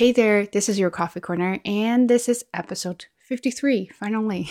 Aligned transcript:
Hey 0.00 0.12
there, 0.12 0.46
this 0.46 0.70
is 0.70 0.78
your 0.78 0.88
coffee 0.88 1.20
corner, 1.20 1.58
and 1.62 2.08
this 2.08 2.26
is 2.26 2.46
episode 2.54 3.04
53, 3.18 3.90
finally. 3.92 4.48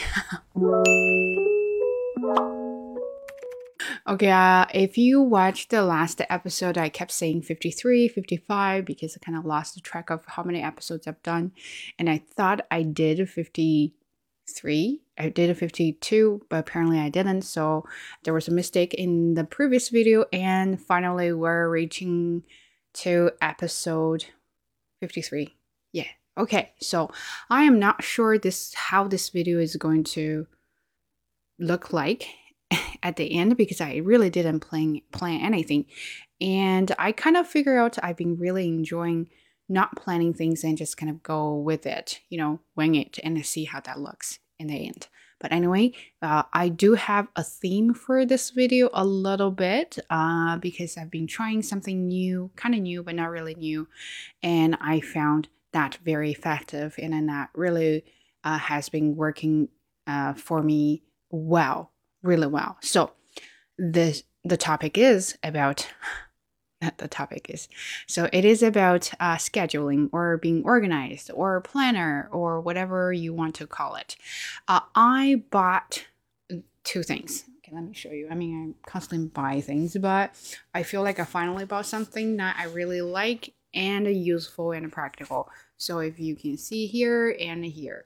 okay, 4.07 4.29
uh, 4.29 4.67
if 4.71 4.95
you 4.99 5.23
watched 5.23 5.71
the 5.71 5.81
last 5.81 6.21
episode, 6.29 6.77
I 6.77 6.89
kept 6.89 7.09
saying 7.09 7.41
53, 7.41 8.09
55 8.09 8.85
because 8.85 9.17
I 9.17 9.25
kind 9.25 9.39
of 9.39 9.43
lost 9.43 9.73
the 9.73 9.81
track 9.81 10.11
of 10.11 10.23
how 10.27 10.43
many 10.43 10.61
episodes 10.61 11.07
I've 11.07 11.23
done, 11.23 11.53
and 11.97 12.11
I 12.11 12.19
thought 12.19 12.67
I 12.69 12.83
did 12.83 13.27
53. 13.27 15.01
I 15.17 15.29
did 15.29 15.49
a 15.49 15.55
52, 15.55 16.45
but 16.47 16.59
apparently 16.59 16.99
I 16.99 17.09
didn't, 17.09 17.41
so 17.41 17.85
there 18.23 18.35
was 18.35 18.47
a 18.47 18.53
mistake 18.53 18.93
in 18.93 19.33
the 19.33 19.45
previous 19.45 19.89
video, 19.89 20.25
and 20.31 20.79
finally 20.79 21.33
we're 21.33 21.67
reaching 21.67 22.43
to 22.93 23.31
episode 23.41 24.25
53. 24.99 25.55
Yeah. 25.91 26.07
Okay. 26.37 26.71
So 26.79 27.11
I 27.49 27.63
am 27.63 27.79
not 27.79 28.03
sure 28.03 28.37
this 28.37 28.73
how 28.73 29.07
this 29.07 29.29
video 29.29 29.59
is 29.59 29.75
going 29.75 30.03
to 30.05 30.47
look 31.57 31.91
like 31.91 32.27
at 33.03 33.15
the 33.17 33.33
end 33.33 33.57
because 33.57 33.81
I 33.81 33.97
really 33.97 34.29
didn't 34.29 34.61
plan 34.61 35.01
plan 35.11 35.41
anything. 35.41 35.85
And 36.41 36.93
I 36.97 37.11
kind 37.11 37.37
of 37.37 37.47
figure 37.47 37.77
out 37.77 37.97
I've 38.01 38.17
been 38.17 38.37
really 38.37 38.67
enjoying 38.67 39.29
not 39.67 39.95
planning 39.95 40.33
things 40.33 40.63
and 40.63 40.77
just 40.77 40.97
kind 40.97 41.09
of 41.09 41.21
go 41.21 41.55
with 41.55 41.85
it, 41.85 42.21
you 42.29 42.37
know, 42.37 42.59
wing 42.75 42.95
it 42.95 43.19
and 43.23 43.45
see 43.45 43.65
how 43.65 43.79
that 43.81 43.99
looks 43.99 44.39
in 44.57 44.67
the 44.67 44.87
end. 44.87 45.07
But 45.39 45.51
anyway, 45.51 45.93
uh, 46.21 46.43
I 46.51 46.69
do 46.69 46.95
have 46.95 47.27
a 47.35 47.43
theme 47.43 47.93
for 47.93 48.25
this 48.25 48.49
video 48.49 48.89
a 48.93 49.05
little 49.05 49.51
bit 49.51 49.97
uh, 50.09 50.57
because 50.57 50.97
I've 50.97 51.11
been 51.11 51.27
trying 51.27 51.61
something 51.61 52.07
new, 52.07 52.51
kind 52.55 52.75
of 52.75 52.81
new, 52.81 53.03
but 53.03 53.15
not 53.15 53.29
really 53.29 53.55
new. 53.55 53.87
And 54.43 54.77
I 54.81 54.99
found 54.99 55.47
that 55.71 55.97
very 56.03 56.31
effective 56.31 56.95
and 56.97 57.29
that 57.29 57.49
really 57.53 58.03
uh, 58.43 58.57
has 58.57 58.89
been 58.89 59.15
working 59.15 59.69
uh, 60.07 60.33
for 60.33 60.61
me 60.61 61.03
well, 61.29 61.91
really 62.21 62.47
well. 62.47 62.77
So 62.81 63.11
the, 63.77 64.21
the 64.43 64.57
topic 64.57 64.97
is 64.97 65.37
about 65.43 65.87
the 66.97 67.07
topic 67.07 67.49
is. 67.49 67.67
So 68.07 68.29
it 68.31 68.45
is 68.45 68.63
about 68.63 69.11
uh, 69.19 69.35
scheduling 69.35 70.09
or 70.11 70.37
being 70.37 70.63
organized 70.63 71.29
or 71.33 71.61
planner 71.61 72.29
or 72.31 72.61
whatever 72.61 73.11
you 73.11 73.33
want 73.33 73.55
to 73.55 73.67
call 73.67 73.95
it. 73.95 74.15
Uh, 74.67 74.81
I 74.95 75.43
bought 75.49 76.05
two 76.83 77.03
things. 77.03 77.45
Okay, 77.59 77.75
let 77.75 77.83
me 77.83 77.93
show 77.93 78.11
you. 78.11 78.27
I 78.31 78.35
mean, 78.35 78.75
I 78.85 78.89
constantly 78.89 79.27
buy 79.27 79.61
things, 79.61 79.97
but 79.97 80.31
I 80.73 80.83
feel 80.83 81.03
like 81.03 81.19
I 81.19 81.25
finally 81.25 81.65
bought 81.65 81.85
something 81.85 82.37
that 82.37 82.55
I 82.57 82.65
really 82.65 83.01
like 83.01 83.53
and 83.73 84.07
useful 84.07 84.71
and 84.71 84.91
practical. 84.91 85.49
So 85.77 85.99
if 85.99 86.19
you 86.19 86.35
can 86.35 86.57
see 86.57 86.87
here 86.87 87.35
and 87.39 87.63
here. 87.65 88.05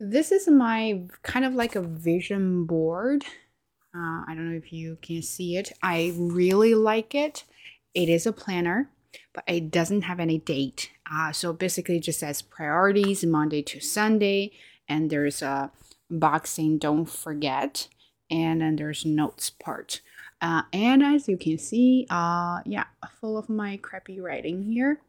This 0.00 0.32
is 0.32 0.48
my 0.48 1.02
kind 1.22 1.44
of 1.44 1.54
like 1.54 1.76
a 1.76 1.80
vision 1.80 2.64
board. 2.64 3.24
Uh, 3.96 4.24
I 4.26 4.34
don't 4.34 4.50
know 4.50 4.56
if 4.56 4.72
you 4.72 4.98
can 5.00 5.22
see 5.22 5.56
it. 5.56 5.72
I 5.82 6.12
really 6.16 6.74
like 6.74 7.14
it 7.14 7.44
it 7.94 8.08
is 8.08 8.26
a 8.26 8.32
planner, 8.32 8.90
but 9.32 9.44
it 9.46 9.70
doesn't 9.70 10.02
have 10.02 10.20
any 10.20 10.38
date. 10.38 10.90
Uh, 11.10 11.32
so 11.32 11.52
basically, 11.52 11.96
it 11.96 12.02
just 12.02 12.20
says 12.20 12.42
priorities 12.42 13.24
Monday 13.24 13.62
to 13.62 13.80
Sunday, 13.80 14.52
and 14.88 15.10
there's 15.10 15.42
a 15.42 15.70
box 16.10 16.50
saying 16.50 16.78
don't 16.78 17.06
forget, 17.06 17.88
and 18.30 18.60
then 18.60 18.76
there's 18.76 19.04
notes 19.04 19.50
part. 19.50 20.00
Uh, 20.40 20.62
and 20.72 21.02
as 21.02 21.28
you 21.28 21.36
can 21.36 21.58
see, 21.58 22.06
uh, 22.10 22.60
yeah, 22.66 22.84
full 23.20 23.38
of 23.38 23.48
my 23.48 23.76
crappy 23.78 24.20
writing 24.20 24.62
here. 24.62 25.00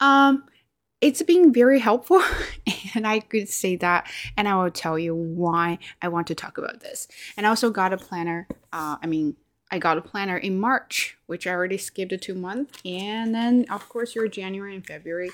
Um, 0.00 0.44
it's 1.00 1.22
been 1.22 1.52
very 1.52 1.78
helpful 1.78 2.22
and 2.94 3.06
i 3.06 3.20
could 3.20 3.48
say 3.48 3.76
that 3.76 4.06
and 4.36 4.46
i 4.46 4.54
will 4.54 4.70
tell 4.70 4.98
you 4.98 5.14
why 5.14 5.78
i 6.02 6.08
want 6.08 6.26
to 6.26 6.34
talk 6.34 6.58
about 6.58 6.80
this 6.80 7.08
and 7.36 7.46
i 7.46 7.48
also 7.48 7.70
got 7.70 7.92
a 7.92 7.96
planner 7.96 8.46
uh, 8.72 8.96
i 9.02 9.06
mean 9.06 9.34
I 9.70 9.78
got 9.78 9.98
a 9.98 10.02
planner 10.02 10.36
in 10.36 10.58
March, 10.58 11.16
which 11.26 11.46
I 11.46 11.52
already 11.52 11.78
skipped 11.78 12.12
a 12.12 12.18
two 12.18 12.34
month. 12.34 12.80
And 12.84 13.34
then, 13.34 13.66
of 13.70 13.88
course, 13.88 14.14
your 14.14 14.28
January 14.28 14.74
and 14.74 14.86
February 14.86 15.30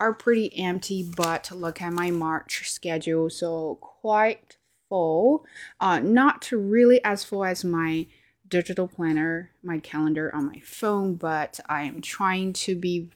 are 0.00 0.12
pretty 0.12 0.56
empty, 0.58 1.08
but 1.16 1.50
look 1.52 1.80
at 1.82 1.92
my 1.92 2.10
March 2.10 2.70
schedule. 2.70 3.30
So 3.30 3.78
quite 3.80 4.56
full. 4.88 5.44
Uh, 5.80 6.00
not 6.00 6.50
really 6.50 7.02
as 7.04 7.24
full 7.24 7.44
as 7.44 7.64
my 7.64 8.06
digital 8.48 8.88
planner, 8.88 9.50
my 9.62 9.78
calendar 9.78 10.34
on 10.34 10.46
my 10.46 10.60
phone, 10.64 11.14
but 11.14 11.60
I 11.68 11.82
am 11.82 12.00
trying 12.00 12.52
to 12.54 12.74
be 12.76 13.10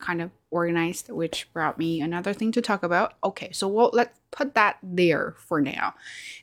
kind 0.00 0.20
of 0.20 0.30
organized, 0.50 1.10
which 1.10 1.52
brought 1.52 1.78
me 1.78 2.00
another 2.00 2.32
thing 2.32 2.52
to 2.52 2.62
talk 2.62 2.82
about. 2.82 3.14
Okay, 3.22 3.50
so 3.52 3.66
we'll, 3.68 3.90
let's 3.92 4.18
put 4.30 4.54
that 4.54 4.78
there 4.82 5.34
for 5.38 5.60
now 5.60 5.94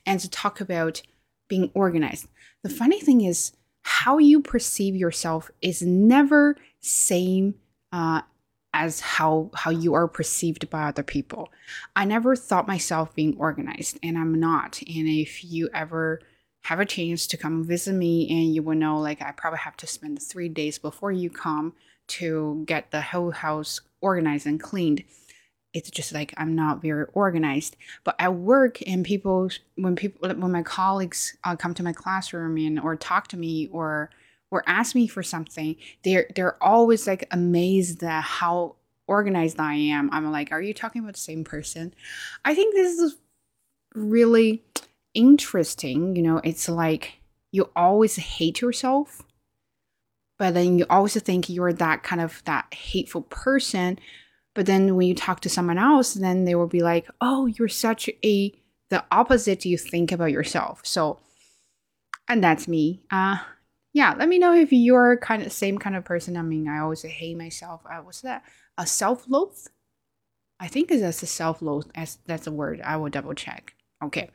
and 0.04 0.18
to 0.20 0.28
talk 0.28 0.60
about 0.60 1.02
being 1.48 1.70
organized. 1.74 2.26
The 2.62 2.70
funny 2.70 3.00
thing 3.00 3.22
is, 3.22 3.52
how 3.82 4.18
you 4.18 4.40
perceive 4.40 4.94
yourself 4.94 5.50
is 5.60 5.82
never 5.82 6.56
same 6.80 7.56
uh, 7.90 8.22
as 8.72 9.00
how 9.00 9.50
how 9.54 9.70
you 9.70 9.94
are 9.94 10.08
perceived 10.08 10.70
by 10.70 10.84
other 10.84 11.02
people. 11.02 11.50
I 11.96 12.04
never 12.04 12.36
thought 12.36 12.66
myself 12.66 13.14
being 13.14 13.36
organized, 13.36 13.98
and 14.02 14.16
I'm 14.16 14.34
not. 14.34 14.80
And 14.82 15.08
if 15.08 15.44
you 15.44 15.68
ever 15.74 16.20
have 16.62 16.78
a 16.78 16.86
chance 16.86 17.26
to 17.26 17.36
come 17.36 17.64
visit 17.64 17.94
me, 17.94 18.28
and 18.30 18.54
you 18.54 18.62
will 18.62 18.76
know, 18.76 18.98
like 18.98 19.20
I 19.20 19.32
probably 19.32 19.58
have 19.58 19.76
to 19.78 19.86
spend 19.86 20.22
three 20.22 20.48
days 20.48 20.78
before 20.78 21.12
you 21.12 21.28
come 21.28 21.74
to 22.08 22.62
get 22.66 22.90
the 22.90 23.00
whole 23.00 23.32
house 23.32 23.80
organized 24.00 24.46
and 24.46 24.60
cleaned 24.60 25.02
it's 25.74 25.90
just 25.90 26.12
like 26.12 26.34
I'm 26.36 26.54
not 26.54 26.82
very 26.82 27.06
organized. 27.12 27.76
But 28.04 28.16
at 28.18 28.34
work 28.34 28.78
and 28.86 29.04
people, 29.04 29.50
when 29.76 29.96
people, 29.96 30.28
when 30.28 30.52
my 30.52 30.62
colleagues 30.62 31.36
uh, 31.44 31.56
come 31.56 31.74
to 31.74 31.82
my 31.82 31.92
classroom 31.92 32.56
and 32.58 32.78
or 32.78 32.96
talk 32.96 33.28
to 33.28 33.36
me 33.36 33.68
or 33.72 34.10
or 34.50 34.62
ask 34.66 34.94
me 34.94 35.06
for 35.06 35.22
something, 35.22 35.76
they're 36.04 36.26
they're 36.34 36.62
always 36.62 37.06
like 37.06 37.26
amazed 37.30 38.02
at 38.02 38.22
how 38.22 38.76
organized 39.06 39.58
I 39.58 39.74
am. 39.74 40.10
I'm 40.12 40.30
like, 40.30 40.52
are 40.52 40.62
you 40.62 40.74
talking 40.74 41.02
about 41.02 41.14
the 41.14 41.20
same 41.20 41.44
person? 41.44 41.94
I 42.44 42.54
think 42.54 42.74
this 42.74 42.98
is 42.98 43.16
really 43.94 44.62
interesting. 45.14 46.16
You 46.16 46.22
know, 46.22 46.40
it's 46.44 46.68
like 46.68 47.14
you 47.50 47.70
always 47.74 48.16
hate 48.16 48.60
yourself, 48.60 49.22
but 50.38 50.54
then 50.54 50.78
you 50.78 50.86
also 50.90 51.18
think 51.18 51.48
you're 51.48 51.72
that 51.72 52.02
kind 52.02 52.20
of 52.20 52.42
that 52.44 52.72
hateful 52.74 53.22
person 53.22 53.98
but 54.54 54.66
then 54.66 54.96
when 54.96 55.06
you 55.06 55.14
talk 55.14 55.40
to 55.40 55.48
someone 55.48 55.78
else, 55.78 56.14
then 56.14 56.44
they 56.44 56.54
will 56.54 56.66
be 56.66 56.82
like, 56.82 57.08
oh, 57.20 57.46
you're 57.46 57.68
such 57.68 58.08
a, 58.24 58.52
the 58.90 59.04
opposite 59.10 59.64
you 59.64 59.78
think 59.78 60.12
about 60.12 60.32
yourself. 60.32 60.80
So, 60.84 61.20
and 62.28 62.42
that's 62.42 62.68
me. 62.68 63.02
Uh, 63.10 63.38
yeah, 63.92 64.14
let 64.18 64.28
me 64.28 64.38
know 64.38 64.54
if 64.54 64.72
you're 64.72 65.16
kind 65.18 65.42
of 65.42 65.52
same 65.52 65.78
kind 65.78 65.96
of 65.96 66.04
person. 66.04 66.36
I 66.36 66.42
mean, 66.42 66.68
I 66.68 66.78
always 66.78 67.02
hate 67.02 67.36
myself. 67.36 67.82
Uh, 67.90 67.98
what's 67.98 68.22
that? 68.22 68.42
A 68.78 68.86
self 68.86 69.24
loath? 69.28 69.68
I 70.60 70.68
think 70.68 70.88
that's 70.88 71.22
a 71.22 71.26
self 71.26 71.60
loath. 71.60 71.90
As 71.94 72.18
that's 72.26 72.46
a 72.46 72.52
word. 72.52 72.80
I 72.82 72.96
will 72.96 73.10
double 73.10 73.34
check. 73.34 73.74
Okay 74.02 74.30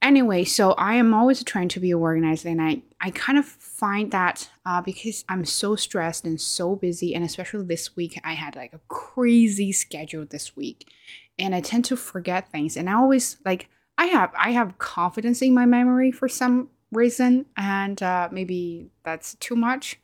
anyway 0.00 0.44
so 0.44 0.72
i 0.72 0.94
am 0.94 1.12
always 1.12 1.42
trying 1.42 1.68
to 1.68 1.80
be 1.80 1.92
organized 1.92 2.46
and 2.46 2.62
i 2.62 2.80
i 3.00 3.10
kind 3.10 3.38
of 3.38 3.46
find 3.78 4.10
that 4.10 4.50
uh, 4.66 4.82
because 4.82 5.24
i'm 5.28 5.44
so 5.44 5.76
stressed 5.76 6.24
and 6.24 6.40
so 6.40 6.74
busy 6.74 7.14
and 7.14 7.24
especially 7.24 7.64
this 7.64 7.94
week 7.94 8.20
i 8.24 8.32
had 8.32 8.56
like 8.56 8.72
a 8.72 8.80
crazy 8.88 9.70
schedule 9.70 10.26
this 10.28 10.56
week 10.56 10.88
and 11.38 11.54
i 11.54 11.60
tend 11.60 11.84
to 11.84 11.96
forget 11.96 12.50
things 12.50 12.76
and 12.76 12.90
i 12.90 12.94
always 12.94 13.36
like 13.44 13.68
i 13.96 14.06
have 14.06 14.32
i 14.36 14.50
have 14.50 14.78
confidence 14.78 15.40
in 15.42 15.54
my 15.54 15.64
memory 15.64 16.10
for 16.10 16.28
some 16.28 16.68
reason 16.90 17.46
and 17.56 18.02
uh, 18.02 18.28
maybe 18.32 18.90
that's 19.04 19.34
too 19.36 19.54
much 19.54 20.00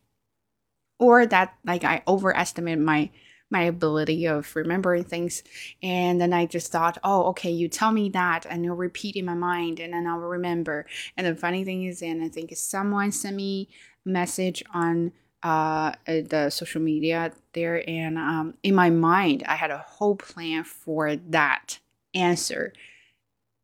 or 1.01 1.27
that 1.27 1.55
like 1.65 1.83
i 1.83 2.01
overestimate 2.07 2.79
my 2.79 3.11
my 3.55 3.63
ability 3.63 4.27
of 4.27 4.55
remembering 4.55 5.05
things. 5.05 5.43
And 5.83 6.21
then 6.21 6.35
I 6.35 6.45
just 6.45 6.71
thought, 6.71 6.99
oh, 7.03 7.25
okay, 7.29 7.51
you 7.51 7.69
tell 7.69 7.93
me 7.93 8.11
that 8.11 8.45
and 8.51 8.65
you'll 8.65 8.77
repeat 8.77 9.17
in 9.17 9.25
my 9.25 9.35
mind 9.35 9.81
and 9.81 9.95
then 9.95 10.07
I'll 10.07 10.19
remember. 10.19 10.85
And 11.17 11.27
the 11.27 11.35
funny 11.35 11.65
thing 11.65 11.85
is, 11.85 12.03
and 12.03 12.23
I 12.23 12.29
think 12.29 12.55
someone 12.57 13.13
sent 13.13 13.37
me 13.37 13.69
a 14.05 14.09
message 14.11 14.63
on 14.75 15.13
uh, 15.43 15.93
the 16.07 16.51
social 16.51 16.83
media 16.83 17.33
there. 17.53 17.89
And 17.89 18.19
um, 18.19 18.55
in 18.63 18.75
my 18.75 18.91
mind, 18.91 19.45
I 19.47 19.55
had 19.57 19.71
a 19.71 19.79
whole 19.79 20.17
plan 20.17 20.65
for 20.65 21.17
that 21.17 21.79
answer. 22.15 22.73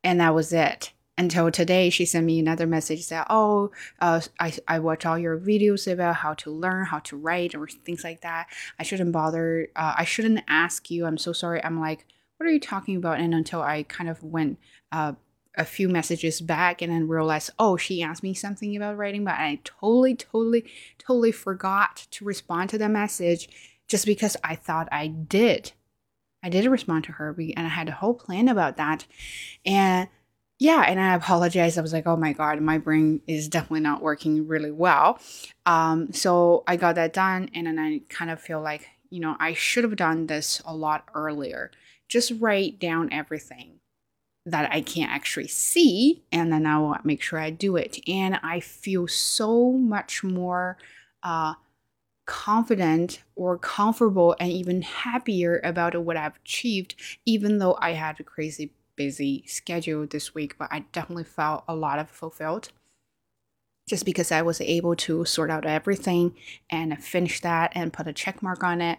And 0.05 0.21
that 0.21 0.35
was 0.35 0.53
it 0.53 0.93
until 1.21 1.51
today 1.51 1.91
she 1.91 2.05
sent 2.05 2.27
me 2.27 2.39
another 2.39 2.67
message 2.67 3.09
that 3.09 3.27
oh 3.31 3.71
uh, 4.01 4.21
I, 4.39 4.53
I 4.67 4.79
watch 4.79 5.05
all 5.05 5.19
your 5.19 5.39
videos 5.39 5.91
about 5.91 6.17
how 6.17 6.35
to 6.35 6.51
learn 6.51 6.87
how 6.87 6.99
to 7.01 7.17
write 7.17 7.55
or 7.55 7.69
things 7.69 8.03
like 8.03 8.23
that 8.23 8.49
i 8.79 8.83
shouldn't 8.83 9.13
bother 9.13 9.69
uh, 9.77 9.95
i 9.97 10.05
shouldn't 10.05 10.43
ask 10.49 10.91
you 10.91 11.07
i'm 11.07 11.19
so 11.19 11.33
sorry 11.33 11.63
i'm 11.63 11.79
like 11.79 12.07
what 12.37 12.49
are 12.49 12.53
you 12.53 12.61
talking 12.61 12.97
about 12.97 13.21
and 13.21 13.35
until 13.35 13.63
i 13.63 13.83
kind 13.83 14.09
of 14.09 14.23
went 14.23 14.59
uh, 14.93 15.13
a 15.57 15.65
few 15.65 15.89
messages 15.89 16.41
back 16.41 16.81
and 16.81 16.93
then 16.93 17.07
realized 17.07 17.51
oh 17.59 17.77
she 17.77 18.03
asked 18.03 18.23
me 18.23 18.33
something 18.33 18.75
about 18.75 18.97
writing 18.97 19.25
but 19.25 19.35
i 19.35 19.61
totally 19.63 20.15
totally 20.15 20.65
totally 20.99 21.33
forgot 21.33 22.07
to 22.11 22.25
respond 22.25 22.71
to 22.71 22.79
the 22.79 22.89
message 22.89 23.49
just 23.91 24.07
because 24.07 24.37
I 24.45 24.55
thought 24.55 24.89
I 24.93 25.09
did. 25.09 25.73
I 26.45 26.49
did 26.49 26.65
respond 26.67 27.05
to 27.05 27.13
her 27.13 27.37
and 27.39 27.67
I 27.67 27.69
had 27.69 27.89
a 27.89 27.93
whole 27.93 28.15
plan 28.15 28.49
about 28.49 28.77
that. 28.77 29.05
And 29.67 30.09
yeah, 30.61 30.83
and 30.87 31.01
I 31.01 31.15
apologized. 31.15 31.79
I 31.79 31.81
was 31.81 31.95
like, 31.95 32.07
oh 32.07 32.19
my 32.19 32.35
God, 32.35 32.61
my 32.61 32.77
brain 32.77 33.23
is 33.27 33.49
definitely 33.49 33.81
not 33.81 34.03
working 34.03 34.47
really 34.47 34.71
well. 34.71 35.19
Um, 35.65 36.13
so 36.13 36.65
I 36.67 36.77
got 36.77 36.97
that 36.97 37.15
done. 37.15 37.49
And 37.55 37.67
then 37.67 37.79
I 37.79 38.03
kind 38.11 38.31
of 38.31 38.43
feel 38.43 38.61
like, 38.61 38.87
you 39.09 39.21
know, 39.21 39.37
I 39.41 39.55
should 39.55 39.85
have 39.85 39.97
done 39.97 40.27
this 40.27 40.61
a 40.67 40.77
lot 40.77 41.05
earlier. 41.15 41.71
Just 42.09 42.35
write 42.39 42.79
down 42.79 43.11
everything 43.11 43.81
that 44.45 44.71
I 44.71 44.83
can't 44.83 45.11
actually 45.11 45.49
see, 45.49 46.25
and 46.31 46.53
then 46.53 46.67
I 46.67 46.79
will 46.79 46.97
make 47.05 47.23
sure 47.23 47.39
I 47.39 47.51
do 47.51 47.77
it. 47.77 47.99
And 48.07 48.39
I 48.43 48.61
feel 48.61 49.09
so 49.09 49.73
much 49.73 50.23
more 50.23 50.77
uh, 51.23 51.55
confident 52.27 53.23
or 53.35 53.57
comfortable 53.57 54.37
and 54.39 54.53
even 54.53 54.83
happier 54.83 55.59
about 55.65 55.97
what 56.05 56.19
I've 56.19 56.37
achieved, 56.37 56.97
even 57.25 57.59
though 57.59 57.79
I 57.81 57.93
had 57.93 58.21
a 58.21 58.25
crazy 58.25 58.73
busy 59.01 59.43
schedule 59.47 60.07
this 60.07 60.35
week, 60.35 60.59
but 60.59 60.69
I 60.71 60.81
definitely 60.93 61.25
felt 61.25 61.65
a 61.67 61.75
lot 61.75 61.99
of 61.99 62.11
fulfilled 62.11 62.69
just 63.89 64.05
because 64.05 64.31
I 64.31 64.43
was 64.43 64.61
able 64.61 64.95
to 64.97 65.25
sort 65.25 65.51
out 65.51 65.65
everything 65.65 66.35
and 66.69 67.03
finish 67.03 67.41
that 67.41 67.73
and 67.75 67.95
put 67.95 68.07
a 68.07 68.13
check 68.13 68.43
mark 68.43 68.63
on 68.63 68.83
it. 68.83 68.99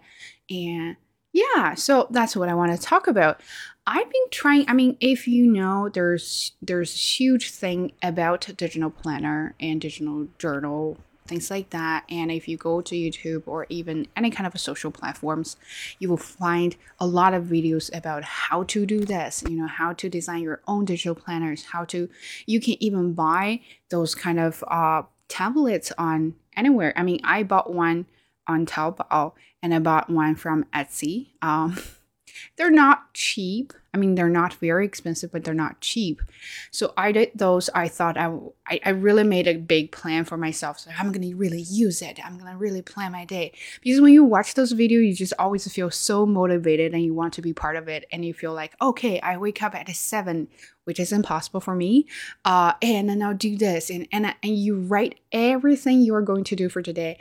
And 0.50 0.96
yeah, 1.32 1.74
so 1.74 2.08
that's 2.10 2.34
what 2.34 2.48
I 2.48 2.54
want 2.54 2.72
to 2.72 2.84
talk 2.84 3.06
about. 3.06 3.40
I've 3.86 4.10
been 4.10 4.30
trying, 4.32 4.68
I 4.68 4.72
mean, 4.72 4.96
if 4.98 5.28
you 5.28 5.46
know, 5.46 5.88
there's 5.88 6.50
there's 6.60 6.92
a 6.92 6.98
huge 6.98 7.52
thing 7.52 7.92
about 8.02 8.50
digital 8.56 8.90
planner 8.90 9.54
and 9.60 9.80
digital 9.80 10.26
journal 10.36 10.98
things 11.26 11.50
like 11.50 11.70
that. 11.70 12.04
And 12.08 12.30
if 12.30 12.48
you 12.48 12.56
go 12.56 12.80
to 12.80 12.94
YouTube 12.94 13.42
or 13.46 13.66
even 13.68 14.06
any 14.16 14.30
kind 14.30 14.46
of 14.46 14.58
social 14.60 14.90
platforms, 14.90 15.56
you 15.98 16.08
will 16.08 16.16
find 16.16 16.76
a 16.98 17.06
lot 17.06 17.34
of 17.34 17.44
videos 17.44 17.94
about 17.96 18.24
how 18.24 18.64
to 18.64 18.86
do 18.86 19.04
this, 19.04 19.42
you 19.48 19.56
know, 19.56 19.66
how 19.66 19.92
to 19.94 20.08
design 20.08 20.42
your 20.42 20.60
own 20.66 20.84
digital 20.84 21.14
planners, 21.14 21.66
how 21.66 21.84
to, 21.86 22.08
you 22.46 22.60
can 22.60 22.76
even 22.80 23.12
buy 23.12 23.60
those 23.90 24.14
kind 24.14 24.40
of 24.40 24.64
uh, 24.68 25.02
tablets 25.28 25.92
on 25.96 26.34
anywhere. 26.56 26.92
I 26.96 27.02
mean, 27.02 27.20
I 27.24 27.42
bought 27.42 27.72
one 27.72 28.06
on 28.46 28.66
Taobao 28.66 29.32
and 29.62 29.74
I 29.74 29.78
bought 29.78 30.10
one 30.10 30.34
from 30.34 30.64
Etsy. 30.74 31.28
Um, 31.40 31.78
they're 32.56 32.70
not 32.70 33.12
cheap. 33.14 33.72
I 33.94 33.98
mean, 33.98 34.14
they're 34.14 34.30
not 34.30 34.54
very 34.54 34.86
expensive, 34.86 35.30
but 35.32 35.44
they're 35.44 35.52
not 35.52 35.80
cheap. 35.80 36.22
So 36.70 36.94
I 36.96 37.12
did 37.12 37.32
those. 37.34 37.68
I 37.74 37.88
thought 37.88 38.16
I, 38.16 38.34
I, 38.66 38.80
I 38.86 38.90
really 38.90 39.24
made 39.24 39.46
a 39.46 39.58
big 39.58 39.92
plan 39.92 40.24
for 40.24 40.38
myself. 40.38 40.78
So 40.78 40.90
I'm 40.98 41.12
going 41.12 41.28
to 41.28 41.36
really 41.36 41.60
use 41.60 42.00
it. 42.00 42.18
I'm 42.24 42.38
going 42.38 42.50
to 42.50 42.56
really 42.56 42.80
plan 42.80 43.12
my 43.12 43.26
day. 43.26 43.52
Because 43.82 44.00
when 44.00 44.14
you 44.14 44.24
watch 44.24 44.54
those 44.54 44.72
videos, 44.72 45.08
you 45.08 45.14
just 45.14 45.34
always 45.38 45.70
feel 45.70 45.90
so 45.90 46.24
motivated 46.24 46.94
and 46.94 47.04
you 47.04 47.12
want 47.12 47.34
to 47.34 47.42
be 47.42 47.52
part 47.52 47.76
of 47.76 47.86
it. 47.86 48.06
And 48.10 48.24
you 48.24 48.32
feel 48.32 48.54
like, 48.54 48.74
okay, 48.80 49.20
I 49.20 49.36
wake 49.36 49.62
up 49.62 49.74
at 49.74 49.94
seven, 49.94 50.48
which 50.84 50.98
is 50.98 51.12
impossible 51.12 51.60
for 51.60 51.74
me. 51.74 52.06
Uh, 52.46 52.72
and 52.80 53.10
then 53.10 53.22
I'll 53.22 53.34
do 53.34 53.58
this. 53.58 53.90
And, 53.90 54.08
and, 54.10 54.24
and 54.42 54.56
you 54.56 54.76
write 54.76 55.20
everything 55.32 56.00
you 56.00 56.14
are 56.14 56.22
going 56.22 56.44
to 56.44 56.56
do 56.56 56.70
for 56.70 56.80
today. 56.80 57.18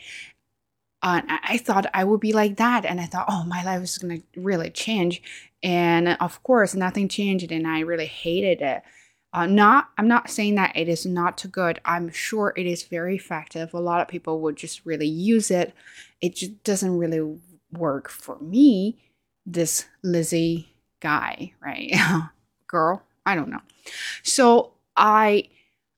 I 1.04 1.58
thought 1.58 1.88
I 1.94 2.04
would 2.04 2.20
be 2.20 2.34
like 2.34 2.58
that. 2.58 2.86
And 2.86 3.02
I 3.02 3.06
thought, 3.06 3.26
oh, 3.28 3.44
my 3.46 3.64
life 3.64 3.82
is 3.82 3.98
going 3.98 4.22
to 4.22 4.40
really 4.40 4.70
change. 4.70 5.22
And 5.64 6.10
of 6.20 6.42
course, 6.44 6.76
nothing 6.76 7.08
changed. 7.08 7.52
And 7.52 7.68
I 7.68 7.80
really 7.80 8.06
hated 8.06 8.62
it. 8.62 8.84
Uh, 9.34 9.46
not, 9.46 9.90
I'm 9.98 10.08
not 10.08 10.30
saying 10.30 10.56
that 10.56 10.76
it 10.76 10.90
is 10.90 11.06
not 11.06 11.38
too 11.38 11.48
good. 11.48 11.80
I'm 11.86 12.10
sure 12.12 12.54
it 12.58 12.66
is 12.66 12.84
very 12.84 13.16
effective. 13.16 13.74
A 13.74 13.80
lot 13.80 14.02
of 14.02 14.10
people 14.10 14.42
would 14.42 14.58
just 14.58 14.86
really 14.86 15.08
use 15.08 15.50
it. 15.50 15.74
It 16.20 16.36
just 16.36 16.64
doesn't 16.64 16.98
really 16.98 17.40
work 17.72 18.10
for 18.10 18.38
me, 18.40 18.98
this 19.46 19.86
Lizzie 20.04 20.76
guy, 21.00 21.54
right? 21.62 21.94
Girl, 22.68 23.04
I 23.26 23.36
don't 23.36 23.50
know. 23.50 23.62
So 24.22 24.74
I 24.98 25.48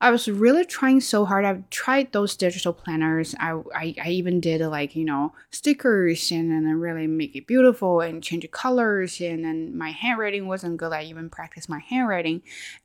I 0.04 0.10
was 0.10 0.28
really 0.28 0.66
trying 0.66 1.00
so 1.00 1.24
hard. 1.24 1.46
I've 1.46 1.70
tried 1.70 2.12
those 2.12 2.36
digital 2.36 2.74
planners. 2.74 3.34
I, 3.40 3.52
I, 3.74 3.94
I 4.04 4.08
even 4.10 4.38
did 4.38 4.60
like, 4.60 4.94
you 4.94 5.02
know, 5.06 5.32
stickers 5.50 6.30
and 6.30 6.50
then 6.50 6.78
really 6.78 7.06
make 7.06 7.34
it 7.34 7.46
beautiful 7.46 8.02
and 8.02 8.22
change 8.22 8.42
the 8.42 8.48
colors. 8.48 9.18
And 9.22 9.42
then 9.42 9.78
my 9.78 9.92
handwriting 9.92 10.46
wasn't 10.46 10.76
good. 10.76 10.92
I 10.92 11.04
even 11.04 11.30
practiced 11.30 11.70
my 11.70 11.78
handwriting, 11.78 12.42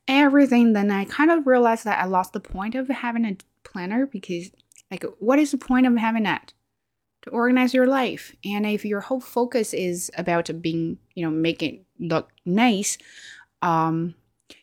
everything. 0.07 0.71
Then 0.71 0.91
I 0.91 1.03
kind 1.03 1.29
of 1.29 1.45
realized 1.45 1.83
that 1.83 2.01
I 2.01 2.05
lost 2.05 2.31
the 2.31 2.39
point 2.39 2.73
of 2.73 2.87
having 2.87 3.25
a 3.25 3.35
planner 3.65 4.05
because, 4.05 4.51
like, 4.89 5.03
what 5.19 5.39
is 5.39 5.51
the 5.51 5.57
point 5.57 5.87
of 5.87 5.97
having 5.97 6.23
that? 6.23 6.53
To 7.23 7.31
organize 7.31 7.73
your 7.73 7.85
life. 7.85 8.33
And 8.45 8.65
if 8.65 8.85
your 8.85 9.01
whole 9.01 9.19
focus 9.19 9.73
is 9.73 10.09
about 10.17 10.49
being, 10.61 10.99
you 11.15 11.25
know, 11.25 11.31
making 11.31 11.73
it 11.75 11.85
look 11.99 12.29
nice, 12.45 12.97
um, 13.61 14.15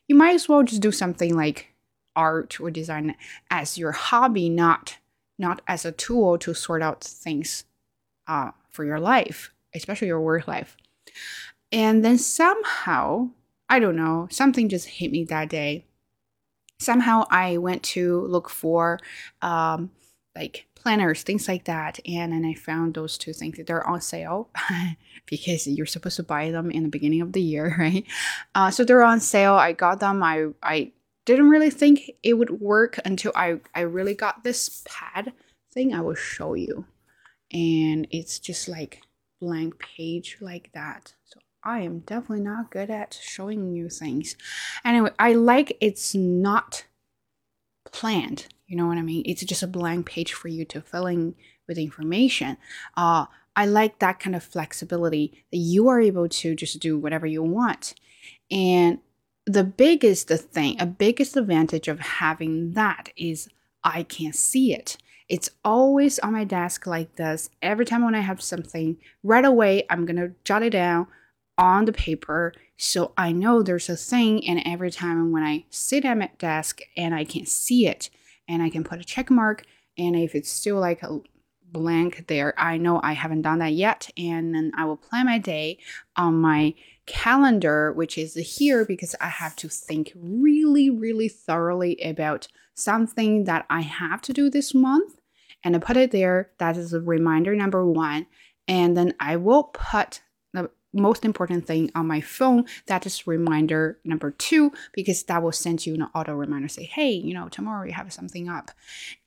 you 0.09 0.17
might 0.17 0.37
as 0.37 0.49
well 0.49 0.63
just 0.63 0.81
do 0.81 0.91
something 0.91 1.37
like 1.37 1.76
art 2.17 2.59
or 2.61 2.71
design 2.71 3.15
as 3.51 3.79
your 3.79 3.93
hobby, 3.93 4.49
not 4.49 4.99
not 5.39 5.61
as 5.69 5.85
a 5.85 5.93
tool 5.93 6.39
to 6.39 6.55
sort 6.55 6.83
out 6.83 7.05
things 7.05 7.65
uh, 8.27 8.53
for 8.71 8.85
your 8.85 8.99
life, 8.99 9.53
especially 9.75 10.09
your 10.09 10.21
work 10.21 10.49
life. 10.49 10.77
And 11.71 12.05
then 12.05 12.19
somehow, 12.19 13.31
I 13.69 13.79
don't 13.79 13.97
know, 13.97 14.29
something 14.31 14.69
just 14.69 14.89
hit 14.89 15.13
me 15.13 15.25
that 15.25 15.51
day. 15.51 15.85
Somehow 16.79 17.25
I 17.31 17.59
went 17.59 17.83
to 17.85 18.23
look 18.23 18.49
for 18.49 18.99
um, 19.43 19.91
like 20.35 20.67
planners, 20.75 21.23
things 21.23 21.49
like 21.49 21.65
that. 21.65 21.99
And 22.07 22.33
then 22.33 22.45
I 22.45 22.55
found 22.55 22.95
those 22.95 23.19
two 23.19 23.33
things. 23.33 23.59
They're 23.67 23.87
on 23.87 24.01
sale 24.01 24.51
because 25.27 25.67
you're 25.67 25.87
supposed 25.87 26.17
to 26.17 26.23
buy 26.23 26.51
them 26.51 26.71
in 26.71 26.85
the 26.85 26.89
beginning 26.89 27.23
of 27.23 27.33
the 27.33 27.43
year, 27.43 27.75
right? 27.79 28.05
Uh, 28.55 28.71
so 28.71 28.85
they're 28.85 29.03
on 29.03 29.21
sale. 29.21 29.55
I 29.55 29.73
got 29.73 30.01
them. 30.01 30.23
I, 30.23 30.49
I 30.63 30.93
didn't 31.27 31.51
really 31.51 31.71
think 31.71 32.13
it 32.23 32.35
would 32.35 32.61
work 32.61 32.99
until 33.05 33.33
I, 33.35 33.61
I 33.75 33.81
really 33.83 34.15
got 34.15 34.45
this 34.45 34.83
pad 34.89 35.33
thing 35.73 35.93
I 35.93 36.01
will 36.01 36.15
show 36.15 36.55
you. 36.55 36.87
And 37.53 38.07
it's 38.11 38.39
just 38.39 38.69
like 38.69 39.03
blank 39.41 39.79
page 39.79 40.39
like 40.41 40.71
that. 40.73 41.15
So 41.25 41.41
I 41.63 41.81
am 41.81 41.99
definitely 42.01 42.45
not 42.45 42.71
good 42.71 42.91
at 42.91 43.19
showing 43.21 43.75
you 43.75 43.89
things. 43.91 44.37
Anyway, 44.85 45.11
I 45.19 45.33
like 45.35 45.77
it's 45.81 46.15
not 46.15 46.87
planned. 47.85 48.47
You 48.67 48.77
know 48.77 48.87
what 48.87 48.99
I 48.99 49.03
mean? 49.03 49.23
It's 49.27 49.45
just 49.45 49.63
a 49.63 49.69
blank 49.69 50.07
page 50.07 50.33
for 50.33 50.49
you 50.49 50.65
to 50.67 50.81
fill 50.81 51.07
in 51.07 51.35
with 51.69 51.77
information. 51.77 52.57
Uh, 52.97 53.27
I 53.57 53.67
like 53.67 53.99
that 53.99 54.21
kind 54.21 54.37
of 54.37 54.45
flexibility 54.45 55.45
that 55.51 55.59
you 55.59 55.89
are 55.89 56.01
able 56.01 56.29
to 56.29 56.55
just 56.55 56.79
do 56.79 56.99
whatever 56.99 57.27
you 57.27 57.43
want. 57.43 57.95
And 58.51 58.99
the 59.47 59.65
biggest 59.65 60.29
thing, 60.29 60.81
a 60.81 60.87
biggest 60.87 61.37
advantage 61.37 61.89
of 61.89 62.01
having 62.01 62.73
that 62.73 63.11
is 63.17 63.49
I 63.85 64.03
can 64.03 64.33
see 64.33 64.75
it. 64.75 64.97
It's 65.29 65.51
always 65.65 66.19
on 66.19 66.33
my 66.33 66.45
desk 66.45 66.87
like 66.87 67.17
this. 67.17 67.51
Every 67.63 67.85
time 67.85 68.05
when 68.05 68.15
I 68.15 68.21
have 68.21 68.43
something, 68.43 68.97
right 69.23 69.45
away 69.45 69.85
I'm 69.89 70.05
gonna 70.05 70.33
jot 70.45 70.63
it 70.63 70.71
down 70.71 71.07
on 71.59 71.85
the 71.85 71.93
paper 71.93 72.53
so 72.77 73.13
I 73.17 73.33
know 73.33 73.63
there's 73.63 73.89
a 73.89 73.97
thing. 73.97 74.47
And 74.47 74.61
every 74.67 74.91
time 74.91 75.33
when 75.33 75.43
I 75.43 75.65
sit 75.71 76.05
at 76.05 76.19
my 76.19 76.31
desk 76.39 76.81
and 76.97 77.15
I 77.15 77.25
can 77.25 77.47
see 77.47 77.87
it, 77.87 78.11
and 78.49 78.63
I 78.63 78.71
can 78.71 78.85
put 78.85 79.01
a 79.01 79.05
check 79.05 79.31
mark, 79.31 79.65
and 79.99 80.15
if 80.15 80.35
it's 80.35 80.51
still 80.51 80.79
like 80.79 81.03
a 81.03 81.21
blank 81.73 82.27
there, 82.29 82.55
I 82.57 82.77
know 82.77 83.01
I 83.03 83.13
haven't 83.13 83.43
done 83.43 83.59
that 83.59 83.73
yet, 83.73 84.11
and 84.17 84.55
then 84.55 84.73
I 84.77 84.85
will 84.85 84.97
plan 84.97 85.27
my 85.27 85.39
day 85.39 85.79
on 86.17 86.35
my 86.35 86.75
calendar, 87.07 87.93
which 87.93 88.19
is 88.19 88.35
here 88.35 88.85
because 88.85 89.15
I 89.21 89.29
have 89.29 89.57
to 89.57 89.69
think 89.69 90.13
really, 90.15 90.91
really 90.91 91.29
thoroughly 91.29 92.01
about 92.03 92.49
something 92.75 93.45
that 93.45 93.65
I 93.71 93.81
have 93.81 94.21
to 94.23 94.33
do 94.33 94.51
this 94.51 94.75
month. 94.75 95.19
And 95.65 95.75
I 95.75 95.79
put 95.79 95.97
it 95.97 96.11
there. 96.11 96.51
That 96.59 96.77
is 96.77 96.93
a 96.93 97.01
reminder 97.01 97.55
number 97.57 97.87
one. 97.87 98.27
And 98.69 98.97
then 98.97 99.15
I 99.19 99.37
will 99.37 99.65
put 99.65 100.23
the 100.53 100.71
most 100.93 101.25
important 101.25 101.67
thing 101.67 101.91
on 101.95 102.07
my 102.07 102.21
phone. 102.21 102.65
That 102.87 103.07
is 103.07 103.27
reminder 103.27 103.99
number 104.05 104.31
two, 104.31 104.73
because 104.93 105.23
that 105.25 105.43
will 105.43 105.53
send 105.53 105.87
you 105.87 105.95
an 105.95 106.09
auto 106.15 106.35
reminder 106.35 106.69
say, 106.69 106.85
hey, 106.85 107.11
you 107.11 107.35
know, 107.35 107.49
tomorrow 107.49 107.87
you 107.87 107.93
have 107.93 108.13
something 108.13 108.49
up. 108.49 108.71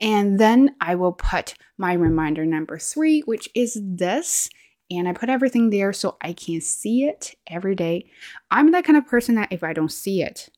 And 0.01 0.39
then 0.39 0.75
I 0.81 0.95
will 0.95 1.13
put 1.13 1.55
my 1.77 1.93
reminder 1.93 2.45
number 2.45 2.77
three, 2.77 3.21
which 3.21 3.49
is 3.55 3.79
this 3.81 4.49
and 4.91 5.07
I 5.07 5.13
put 5.13 5.29
everything 5.29 5.69
there 5.69 5.93
so 5.93 6.17
I 6.21 6.33
can 6.33 6.61
see 6.61 7.05
it 7.05 7.35
every 7.47 7.75
day. 7.75 8.09
I'm 8.49 8.71
that 8.71 8.85
kind 8.85 8.97
of 8.97 9.07
person 9.07 9.35
that 9.35 9.51
if 9.51 9.63
I 9.63 9.73
don't 9.73 9.91
see 9.91 10.21
it, 10.21 10.49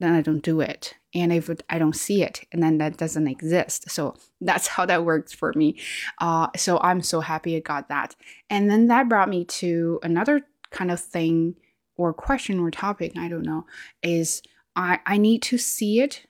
then 0.00 0.14
I 0.14 0.22
don't 0.22 0.42
do 0.42 0.60
it. 0.60 0.94
And 1.14 1.32
if 1.32 1.50
I 1.68 1.78
don't 1.78 1.96
see 1.96 2.22
it, 2.22 2.46
and 2.52 2.62
then 2.62 2.78
that 2.78 2.96
doesn't 2.96 3.26
exist. 3.26 3.90
So 3.90 4.14
that's 4.40 4.68
how 4.68 4.86
that 4.86 5.04
works 5.04 5.32
for 5.32 5.52
me. 5.54 5.78
Uh, 6.18 6.48
so 6.56 6.78
I'm 6.78 7.02
so 7.02 7.20
happy 7.20 7.56
I 7.56 7.60
got 7.60 7.88
that. 7.88 8.14
And 8.48 8.70
then 8.70 8.86
that 8.88 9.08
brought 9.08 9.28
me 9.28 9.44
to 9.46 9.98
another 10.02 10.42
kind 10.70 10.90
of 10.90 11.00
thing 11.00 11.56
or 11.96 12.12
question 12.14 12.60
or 12.60 12.70
topic, 12.70 13.12
I 13.16 13.28
don't 13.28 13.44
know, 13.44 13.66
is 14.02 14.42
I, 14.76 15.00
I 15.04 15.18
need 15.18 15.42
to 15.42 15.58
see 15.58 16.00
it 16.00 16.24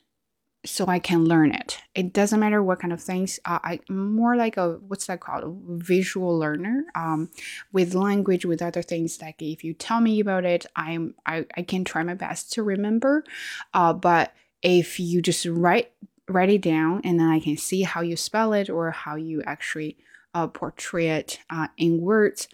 so 0.64 0.86
I 0.86 0.98
can 0.98 1.24
learn 1.24 1.52
it. 1.52 1.78
It 1.94 2.12
doesn't 2.12 2.38
matter 2.38 2.62
what 2.62 2.80
kind 2.80 2.92
of 2.92 3.00
things. 3.02 3.40
Uh, 3.44 3.58
I 3.62 3.80
more 3.88 4.36
like 4.36 4.56
a 4.56 4.74
what's 4.86 5.06
that 5.06 5.20
called? 5.20 5.44
A 5.44 5.82
visual 5.82 6.38
learner. 6.38 6.84
Um, 6.94 7.30
with 7.72 7.94
language, 7.94 8.44
with 8.44 8.60
other 8.60 8.82
things. 8.82 9.20
Like 9.22 9.40
if 9.40 9.64
you 9.64 9.72
tell 9.72 10.00
me 10.00 10.20
about 10.20 10.44
it, 10.44 10.66
I'm 10.76 11.14
I, 11.24 11.46
I 11.56 11.62
can 11.62 11.84
try 11.84 12.02
my 12.02 12.14
best 12.14 12.52
to 12.54 12.62
remember. 12.62 13.24
Uh, 13.72 13.92
but 13.92 14.34
if 14.62 15.00
you 15.00 15.22
just 15.22 15.46
write 15.46 15.92
write 16.28 16.50
it 16.50 16.62
down 16.62 17.00
and 17.04 17.18
then 17.18 17.28
I 17.28 17.40
can 17.40 17.56
see 17.56 17.82
how 17.82 18.02
you 18.02 18.16
spell 18.16 18.52
it 18.52 18.68
or 18.68 18.90
how 18.90 19.16
you 19.16 19.42
actually 19.42 19.96
uh, 20.34 20.46
portray 20.46 21.08
it 21.08 21.40
uh, 21.50 21.68
in 21.76 22.00
words, 22.00 22.48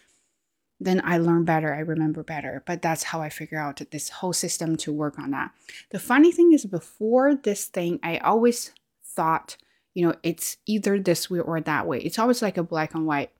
then 0.78 1.00
I 1.04 1.18
learn 1.18 1.44
better, 1.44 1.74
I 1.74 1.80
remember 1.80 2.22
better. 2.22 2.62
But 2.66 2.82
that's 2.82 3.04
how 3.04 3.20
I 3.22 3.28
figure 3.28 3.58
out 3.58 3.80
this 3.90 4.10
whole 4.10 4.32
system 4.32 4.76
to 4.78 4.92
work 4.92 5.18
on 5.18 5.30
that. 5.30 5.52
The 5.90 5.98
funny 5.98 6.32
thing 6.32 6.52
is, 6.52 6.66
before 6.66 7.34
this 7.34 7.66
thing, 7.66 7.98
I 8.02 8.18
always 8.18 8.72
thought, 9.04 9.56
you 9.94 10.06
know, 10.06 10.14
it's 10.22 10.58
either 10.66 10.98
this 10.98 11.30
way 11.30 11.40
or 11.40 11.60
that 11.60 11.86
way. 11.86 11.98
It's 11.98 12.18
always 12.18 12.42
like 12.42 12.58
a 12.58 12.62
black 12.62 12.94
and 12.94 13.06
white. 13.06 13.30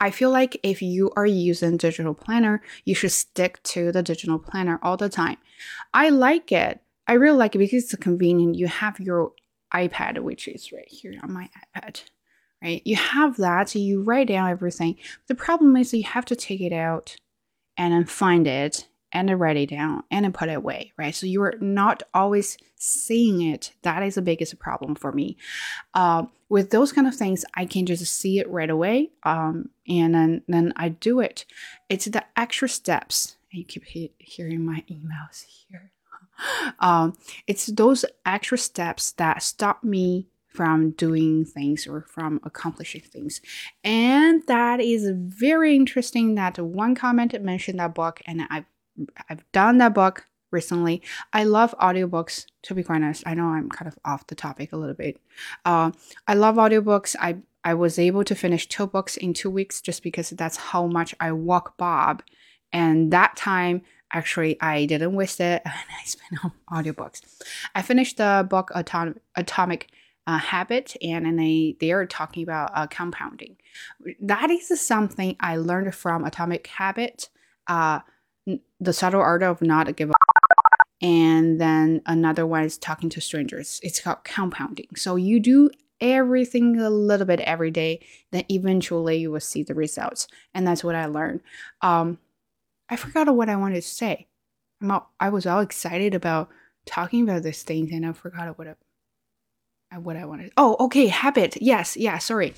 I 0.00 0.10
feel 0.10 0.30
like 0.30 0.58
if 0.62 0.82
you 0.82 1.12
are 1.14 1.26
using 1.26 1.76
digital 1.76 2.14
planner, 2.14 2.60
you 2.84 2.94
should 2.94 3.12
stick 3.12 3.62
to 3.64 3.92
the 3.92 4.02
digital 4.02 4.38
planner 4.38 4.80
all 4.82 4.96
the 4.96 5.08
time. 5.08 5.38
I 5.94 6.08
like 6.08 6.50
it. 6.50 6.80
I 7.06 7.14
really 7.14 7.38
like 7.38 7.54
it 7.54 7.58
because 7.58 7.84
it's 7.84 7.94
convenient. 7.96 8.56
You 8.56 8.66
have 8.68 8.98
your 9.00 9.32
iPad, 9.72 10.18
which 10.20 10.48
is 10.48 10.72
right 10.72 10.88
here 10.88 11.18
on 11.22 11.32
my 11.32 11.48
iPad 11.76 12.02
right? 12.62 12.82
You 12.84 12.96
have 12.96 13.36
that, 13.38 13.70
so 13.70 13.78
you 13.78 14.02
write 14.02 14.28
down 14.28 14.48
everything. 14.48 14.96
The 15.26 15.34
problem 15.34 15.76
is 15.76 15.92
you 15.92 16.04
have 16.04 16.24
to 16.26 16.36
take 16.36 16.60
it 16.60 16.72
out 16.72 17.16
and 17.76 17.92
then 17.92 18.04
find 18.04 18.46
it 18.46 18.86
and 19.12 19.28
then 19.28 19.38
write 19.38 19.56
it 19.56 19.70
down 19.70 20.02
and 20.10 20.24
then 20.24 20.32
put 20.32 20.48
it 20.48 20.56
away, 20.56 20.92
right? 20.96 21.14
So 21.14 21.26
you're 21.26 21.54
not 21.60 22.02
always 22.14 22.56
seeing 22.76 23.42
it. 23.42 23.72
That 23.82 24.02
is 24.02 24.14
the 24.14 24.22
biggest 24.22 24.58
problem 24.58 24.94
for 24.94 25.12
me. 25.12 25.36
Uh, 25.94 26.24
with 26.48 26.70
those 26.70 26.92
kind 26.92 27.06
of 27.06 27.14
things, 27.14 27.44
I 27.54 27.66
can 27.66 27.86
just 27.86 28.04
see 28.12 28.38
it 28.38 28.48
right 28.48 28.70
away, 28.70 29.10
um, 29.22 29.70
and 29.88 30.14
then 30.14 30.42
then 30.48 30.72
I 30.76 30.90
do 30.90 31.20
it. 31.20 31.46
It's 31.88 32.06
the 32.06 32.24
extra 32.36 32.68
steps. 32.68 33.36
You 33.50 33.64
keep 33.64 33.84
he- 33.84 34.12
hearing 34.18 34.64
my 34.64 34.84
emails 34.90 35.44
here. 35.44 35.92
Um, 36.80 37.16
it's 37.46 37.66
those 37.66 38.04
extra 38.26 38.58
steps 38.58 39.12
that 39.12 39.44
stop 39.44 39.84
me 39.84 40.26
from 40.52 40.90
doing 40.92 41.44
things 41.44 41.86
or 41.86 42.02
from 42.02 42.40
accomplishing 42.44 43.02
things. 43.02 43.40
And 43.82 44.42
that 44.46 44.80
is 44.80 45.10
very 45.14 45.74
interesting 45.74 46.34
that 46.34 46.58
one 46.58 46.94
comment 46.94 47.40
mentioned 47.42 47.78
that 47.78 47.94
book 47.94 48.20
and 48.26 48.42
I've 48.50 48.66
I've 49.28 49.50
done 49.52 49.78
that 49.78 49.94
book 49.94 50.26
recently. 50.50 51.00
I 51.32 51.44
love 51.44 51.74
audiobooks 51.80 52.46
to 52.62 52.74
be 52.74 52.82
quite 52.82 52.96
honest. 52.96 53.22
I 53.26 53.34
know 53.34 53.46
I'm 53.46 53.70
kind 53.70 53.88
of 53.88 53.98
off 54.04 54.26
the 54.26 54.34
topic 54.34 54.72
a 54.72 54.76
little 54.76 54.94
bit. 54.94 55.18
Uh, 55.64 55.92
I 56.28 56.34
love 56.34 56.56
audiobooks. 56.56 57.16
I 57.18 57.38
I 57.64 57.74
was 57.74 57.98
able 57.98 58.24
to 58.24 58.34
finish 58.34 58.68
two 58.68 58.86
books 58.86 59.16
in 59.16 59.32
two 59.32 59.50
weeks 59.50 59.80
just 59.80 60.02
because 60.02 60.30
that's 60.30 60.56
how 60.56 60.86
much 60.86 61.14
I 61.20 61.32
walk 61.32 61.76
Bob. 61.78 62.22
And 62.72 63.12
that 63.12 63.36
time 63.36 63.82
actually 64.12 64.60
I 64.60 64.84
didn't 64.84 65.14
waste 65.14 65.40
it 65.40 65.62
and 65.64 65.74
I 65.74 66.04
spent 66.04 66.44
on 66.44 66.52
audiobooks. 66.70 67.22
I 67.74 67.82
finished 67.82 68.18
the 68.18 68.46
book 68.48 68.70
Atom- 68.74 69.20
Atomic 69.36 69.90
uh, 70.26 70.38
habit 70.38 70.96
and, 71.02 71.26
and 71.26 71.38
they, 71.38 71.76
they 71.80 71.92
are 71.92 72.06
talking 72.06 72.42
about 72.42 72.70
uh, 72.74 72.86
compounding. 72.86 73.56
That 74.20 74.50
is 74.50 74.80
something 74.80 75.36
I 75.40 75.56
learned 75.56 75.94
from 75.94 76.24
Atomic 76.24 76.66
Habit, 76.66 77.28
uh, 77.66 78.00
The 78.80 78.92
Subtle 78.92 79.20
Art 79.20 79.42
of 79.42 79.62
Not 79.62 79.94
Give 79.96 80.10
Up. 80.10 80.16
And 81.00 81.60
then 81.60 82.00
another 82.06 82.46
one 82.46 82.62
is 82.62 82.78
Talking 82.78 83.10
to 83.10 83.20
Strangers. 83.20 83.80
It's 83.82 84.00
called 84.00 84.22
compounding. 84.22 84.86
So 84.94 85.16
you 85.16 85.40
do 85.40 85.70
everything 86.00 86.78
a 86.80 86.90
little 86.90 87.26
bit 87.26 87.40
every 87.40 87.70
day, 87.70 88.00
then 88.32 88.44
eventually 88.50 89.18
you 89.18 89.30
will 89.30 89.40
see 89.40 89.62
the 89.62 89.74
results. 89.74 90.28
And 90.52 90.66
that's 90.66 90.84
what 90.84 90.94
I 90.94 91.06
learned. 91.06 91.40
Um, 91.80 92.18
I 92.88 92.96
forgot 92.96 93.34
what 93.34 93.48
I 93.48 93.56
wanted 93.56 93.76
to 93.76 93.82
say. 93.82 94.26
All, 94.88 95.12
I 95.18 95.28
was 95.30 95.46
all 95.46 95.60
excited 95.60 96.14
about 96.14 96.50
talking 96.84 97.22
about 97.22 97.44
this 97.44 97.62
thing 97.62 97.92
and 97.92 98.04
I 98.04 98.12
forgot 98.12 98.58
what 98.58 98.66
uh, 98.66 98.74
what 99.98 100.16
I 100.16 100.24
wanted. 100.24 100.52
Oh, 100.56 100.76
okay, 100.80 101.06
habit. 101.06 101.60
Yes, 101.60 101.96
yeah, 101.96 102.18
sorry. 102.18 102.54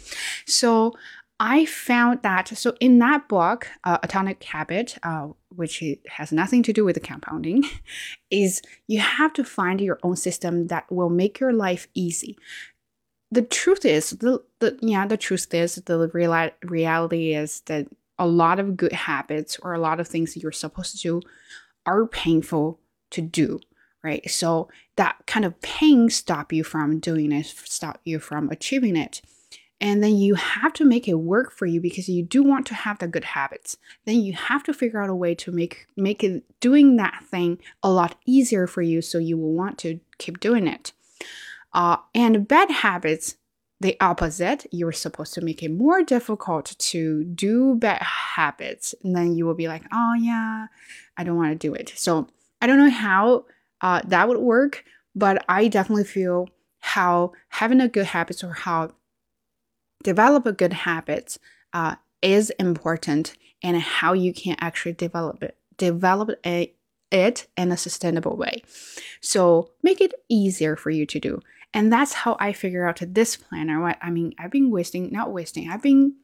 So 0.47 0.95
I 1.41 1.67
found 1.67 2.23
that 2.23 2.49
so 2.49 2.75
in 2.81 2.99
that 3.01 3.29
book, 3.29 3.69
uh, 3.83 3.99
Atomic 4.03 4.43
Habit, 4.45 4.99
uh, 5.03 5.29
which 5.49 5.83
has 6.09 6.31
nothing 6.31 6.63
to 6.63 6.73
do 6.73 6.85
with 6.85 6.95
the 6.95 7.01
compounding, 7.01 7.65
is 8.31 8.63
you 8.87 9.01
have 9.01 9.33
to 9.35 9.45
find 9.45 9.81
your 9.81 9.99
own 10.03 10.17
system 10.17 10.69
that 10.69 10.91
will 10.91 11.11
make 11.11 11.41
your 11.41 11.53
life 11.53 11.89
easy. 11.95 12.39
The 13.31 13.43
truth 13.43 13.85
is, 13.85 14.11
the, 14.11 14.45
the 14.61 14.79
yeah, 14.81 15.07
the 15.07 15.17
truth 15.17 15.53
is, 15.53 15.75
the 15.75 16.09
real, 16.15 16.51
reality 16.63 17.35
is 17.35 17.63
that 17.63 17.89
a 18.17 18.29
lot 18.29 18.61
of 18.61 18.77
good 18.77 18.93
habits 18.93 19.59
or 19.61 19.75
a 19.75 19.81
lot 19.81 19.99
of 19.99 20.07
things 20.07 20.37
you're 20.37 20.53
supposed 20.53 20.97
to 20.97 21.03
do 21.03 21.21
are 21.85 22.07
painful 22.07 22.79
to 23.11 23.21
do 23.21 23.59
right? 24.05 24.31
So 24.31 24.69
that 24.97 25.17
kind 25.27 25.45
of 25.45 25.61
pain 25.63 26.11
stop 26.11 26.53
you 26.53 26.63
from 26.63 27.01
doing 27.01 27.33
it, 27.33 27.47
stop 27.47 28.01
you 28.05 28.21
from 28.21 28.51
achieving 28.51 28.97
it. 28.97 29.23
And 29.81 30.05
then 30.05 30.17
you 30.17 30.35
have 30.37 30.73
to 30.75 30.85
make 30.85 31.09
it 31.09 31.15
work 31.15 31.51
for 31.51 31.67
you 31.67 31.81
because 31.81 32.09
you 32.09 32.23
do 32.23 32.43
want 32.43 32.67
to 32.67 32.75
have 32.75 32.99
the 33.01 33.09
good 33.09 33.25
habits. 33.25 33.77
Then 34.05 34.21
you 34.21 34.33
have 34.33 34.63
to 34.65 34.75
figure 34.75 35.03
out 35.03 35.11
a 35.11 35.15
way 35.15 35.35
to 35.37 35.51
make 35.51 35.87
make 35.97 36.23
it 36.23 36.45
doing 36.61 36.97
that 36.97 37.25
thing 37.25 37.59
a 37.83 37.91
lot 37.91 38.17
easier 38.25 38.67
for 38.67 38.83
you 38.83 39.03
so 39.03 39.19
you 39.19 39.37
will 39.37 39.53
want 39.53 39.79
to 39.79 40.01
keep 40.19 40.39
doing 40.39 40.69
it. 40.69 40.93
Uh, 41.73 41.97
and 42.15 42.47
bad 42.47 42.71
habits, 42.71 43.37
the 43.81 43.97
opposite. 44.01 44.65
You're 44.71 44.93
supposed 44.93 45.35
to 45.35 45.41
make 45.41 45.63
it 45.63 45.73
more 45.73 46.03
difficult 46.03 46.77
to 46.79 47.25
do 47.25 47.75
bad 47.75 48.01
habits. 48.01 48.95
And 49.03 49.17
then 49.17 49.35
you 49.35 49.45
will 49.45 49.55
be 49.55 49.69
like, 49.69 49.83
oh 49.93 50.15
yeah, 50.15 50.69
I 51.17 51.25
don't 51.25 51.37
want 51.37 51.51
to 51.51 51.67
do 51.69 51.75
it. 51.75 51.93
So 51.97 52.29
I 52.63 52.67
don't 52.67 52.79
know 52.79 52.91
how 52.91 53.45
uh, 53.85 54.01
that 54.07 54.29
would 54.29 54.39
work. 54.39 54.85
But 55.15 55.45
I 55.49 55.69
definitely 55.69 56.05
feel 56.05 56.49
how 56.81 57.33
having 57.49 57.81
a 57.81 57.89
good 57.89 58.07
habits 58.07 58.43
or 58.43 58.53
how 58.53 58.91
develop 60.03 60.47
a 60.47 60.53
good 60.53 60.73
habits 60.73 61.39
uh, 61.73 61.97
is 62.21 62.51
important 62.59 63.35
and 63.63 63.81
how 63.81 64.13
you 64.13 64.33
can 64.35 64.57
actually 64.61 64.93
develop 64.93 65.43
it 65.43 65.57
develop 65.77 66.31
a, 66.47 66.73
it 67.11 67.49
in 67.57 67.73
a 67.73 67.77
sustainable 67.77 68.37
way 68.37 68.63
so 69.21 69.71
make 69.83 70.01
it 70.01 70.13
easier 70.29 70.77
for 70.77 70.91
you 70.91 71.07
to 71.07 71.19
do 71.19 71.41
and 71.73 71.93
that's 71.93 72.13
how 72.13 72.37
i 72.39 72.53
figure 72.53 72.87
out 72.87 73.01
this 73.01 73.37
planner 73.37 73.81
what 73.81 73.99
i 74.03 74.11
mean 74.11 74.33
i've 74.39 74.51
been 74.51 74.71
wasting 74.71 75.11
not 75.11 75.33
wasting 75.33 75.71
i've 75.71 75.83
been 75.83 76.15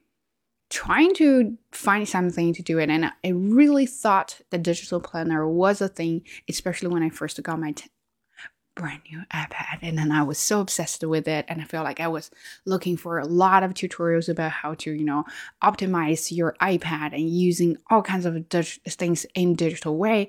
trying 0.70 1.12
to 1.14 1.58
find 1.72 2.08
something 2.08 2.54
to 2.54 2.62
do 2.62 2.78
it. 2.78 2.88
And 2.88 3.06
i 3.24 3.28
really 3.28 3.86
thought 3.86 4.40
the 4.50 4.58
digital 4.58 5.00
planner 5.00 5.46
was 5.46 5.80
a 5.80 5.88
thing 5.88 6.22
especially 6.48 6.88
when 6.88 7.02
i 7.02 7.10
first 7.10 7.42
got 7.42 7.58
my 7.60 7.72
t- 7.72 7.90
brand 8.76 9.02
new 9.10 9.20
ipad. 9.34 9.80
And 9.82 9.98
then 9.98 10.12
i 10.12 10.22
was 10.22 10.38
so 10.38 10.60
obsessed 10.60 11.04
with 11.04 11.26
it. 11.26 11.44
And 11.48 11.60
i 11.60 11.64
felt 11.64 11.84
like 11.84 12.00
i 12.00 12.08
was 12.08 12.30
looking 12.64 12.96
for 12.96 13.18
a 13.18 13.26
lot 13.26 13.62
of 13.64 13.74
tutorials 13.74 14.28
about 14.28 14.52
how 14.52 14.74
to 14.74 14.92
you 14.92 15.04
know 15.04 15.24
optimize 15.62 16.34
your 16.34 16.56
ipad 16.62 17.12
and 17.12 17.28
using 17.28 17.76
all 17.90 18.02
kinds 18.02 18.24
of 18.24 18.48
dig- 18.48 18.80
things 18.88 19.26
in 19.34 19.54
digital 19.54 19.96
way. 19.96 20.28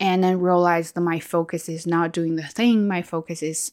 And 0.00 0.22
then 0.22 0.38
realized 0.38 0.94
that 0.94 1.00
my 1.00 1.18
focus 1.18 1.68
is 1.68 1.84
not 1.84 2.12
doing 2.12 2.36
the 2.36 2.46
thing. 2.46 2.86
My 2.86 3.02
focus 3.02 3.42
is 3.42 3.72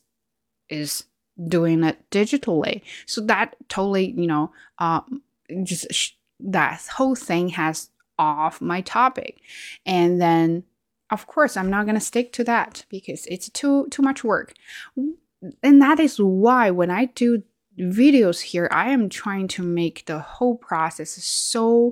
is 0.70 1.04
doing 1.48 1.84
it 1.84 2.10
digitally. 2.10 2.82
So 3.06 3.22
that 3.22 3.56
totally 3.68 4.12
you 4.12 4.28
know 4.28 4.52
um, 4.80 5.22
just 5.64 5.88
sh- 5.92 6.12
that 6.40 6.82
whole 6.96 7.16
thing 7.16 7.50
has 7.50 7.90
off 8.18 8.62
my 8.62 8.82
topic. 8.82 9.40
And 9.86 10.22
then 10.22 10.64
of 11.12 11.28
course 11.28 11.56
i'm 11.56 11.70
not 11.70 11.86
going 11.86 11.96
to 11.96 12.02
stick 12.02 12.34
to 12.34 12.44
that 12.44 12.84
because 12.90 13.28
it's 13.28 13.50
too 13.50 13.88
too 13.92 14.02
much 14.02 14.24
work. 14.24 14.54
And 15.62 15.82
that 15.82 16.00
is 16.00 16.18
why 16.18 16.72
when 16.72 16.90
i 16.90 17.06
do 17.06 17.44
videos 17.80 18.42
here 18.42 18.70
i 18.72 18.90
am 18.90 19.10
trying 19.10 19.48
to 19.50 19.62
make 19.62 20.06
the 20.06 20.20
whole 20.20 20.56
process 20.56 21.12
so 21.12 21.92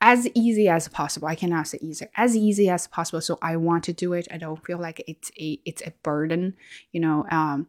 as 0.00 0.28
easy 0.34 0.68
as 0.68 0.86
possible. 0.88 1.28
I 1.28 1.34
cannot 1.34 1.66
say 1.68 1.78
easier 1.80 2.10
as 2.14 2.36
easy 2.36 2.68
as 2.68 2.86
possible. 2.86 3.22
So 3.22 3.38
i 3.40 3.56
want 3.56 3.84
to 3.84 3.92
do 3.94 4.12
it. 4.12 4.28
I 4.30 4.36
don't 4.36 4.62
feel 4.64 4.78
like 4.78 5.02
it's 5.06 5.30
a 5.40 5.58
it's 5.64 5.82
a 5.82 5.94
burden 6.02 6.54
you 6.92 7.00
know 7.00 7.24
um 7.30 7.68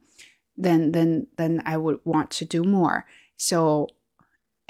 then 0.57 0.91
then 0.91 1.27
then 1.37 1.61
i 1.65 1.77
would 1.77 1.99
want 2.03 2.31
to 2.31 2.45
do 2.45 2.63
more. 2.63 3.05
So 3.37 3.87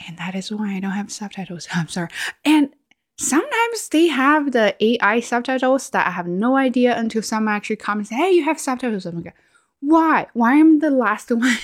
and 0.06 0.18
that 0.18 0.36
is 0.36 0.52
why 0.52 0.76
I 0.76 0.80
don't 0.80 0.92
have 0.92 1.12
subtitles. 1.12 1.68
I'm 1.74 1.88
sorry. 1.88 2.10
And 2.44 2.70
sometimes 3.18 3.90
they 3.90 4.08
have 4.08 4.52
the 4.52 4.76
AI 4.84 5.20
subtitles 5.20 5.90
that 5.92 6.08
I 6.08 6.12
have 6.12 6.28
no 6.28 6.58
idea 6.58 6.98
until 6.98 7.22
someone 7.22 7.54
actually 7.56 7.78
comments, 7.78 8.10
"Hey, 8.10 8.32
you 8.32 8.44
have 8.44 8.60
subtitles." 8.60 9.06
I'm 9.06 9.22
like, 9.22 9.36
why? 9.80 10.28
Why 10.34 10.56
am 10.56 10.80
the 10.80 10.90
last 10.90 11.32
one 11.32 11.58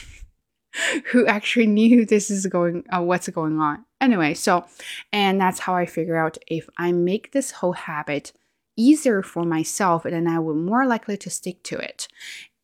who 1.08 1.26
actually 1.26 1.68
knew 1.68 2.06
this 2.06 2.32
is 2.32 2.46
going, 2.46 2.84
uh, 2.94 3.02
what's 3.02 3.28
going 3.30 3.60
on? 3.60 3.86
Anyway, 4.00 4.34
so, 4.34 4.66
and 5.12 5.40
that's 5.40 5.60
how 5.60 5.76
I 5.76 5.86
figure 5.86 6.18
out 6.18 6.38
if 6.48 6.70
I 6.78 6.92
make 6.92 7.32
this 7.32 7.52
whole 7.52 7.74
habit 7.74 8.32
easier 8.78 9.22
for 9.22 9.44
myself, 9.44 10.04
then 10.04 10.28
I 10.28 10.40
will 10.40 10.56
more 10.56 10.86
likely 10.86 11.18
to 11.18 11.30
stick 11.30 11.62
to 11.64 11.78
it. 11.78 12.08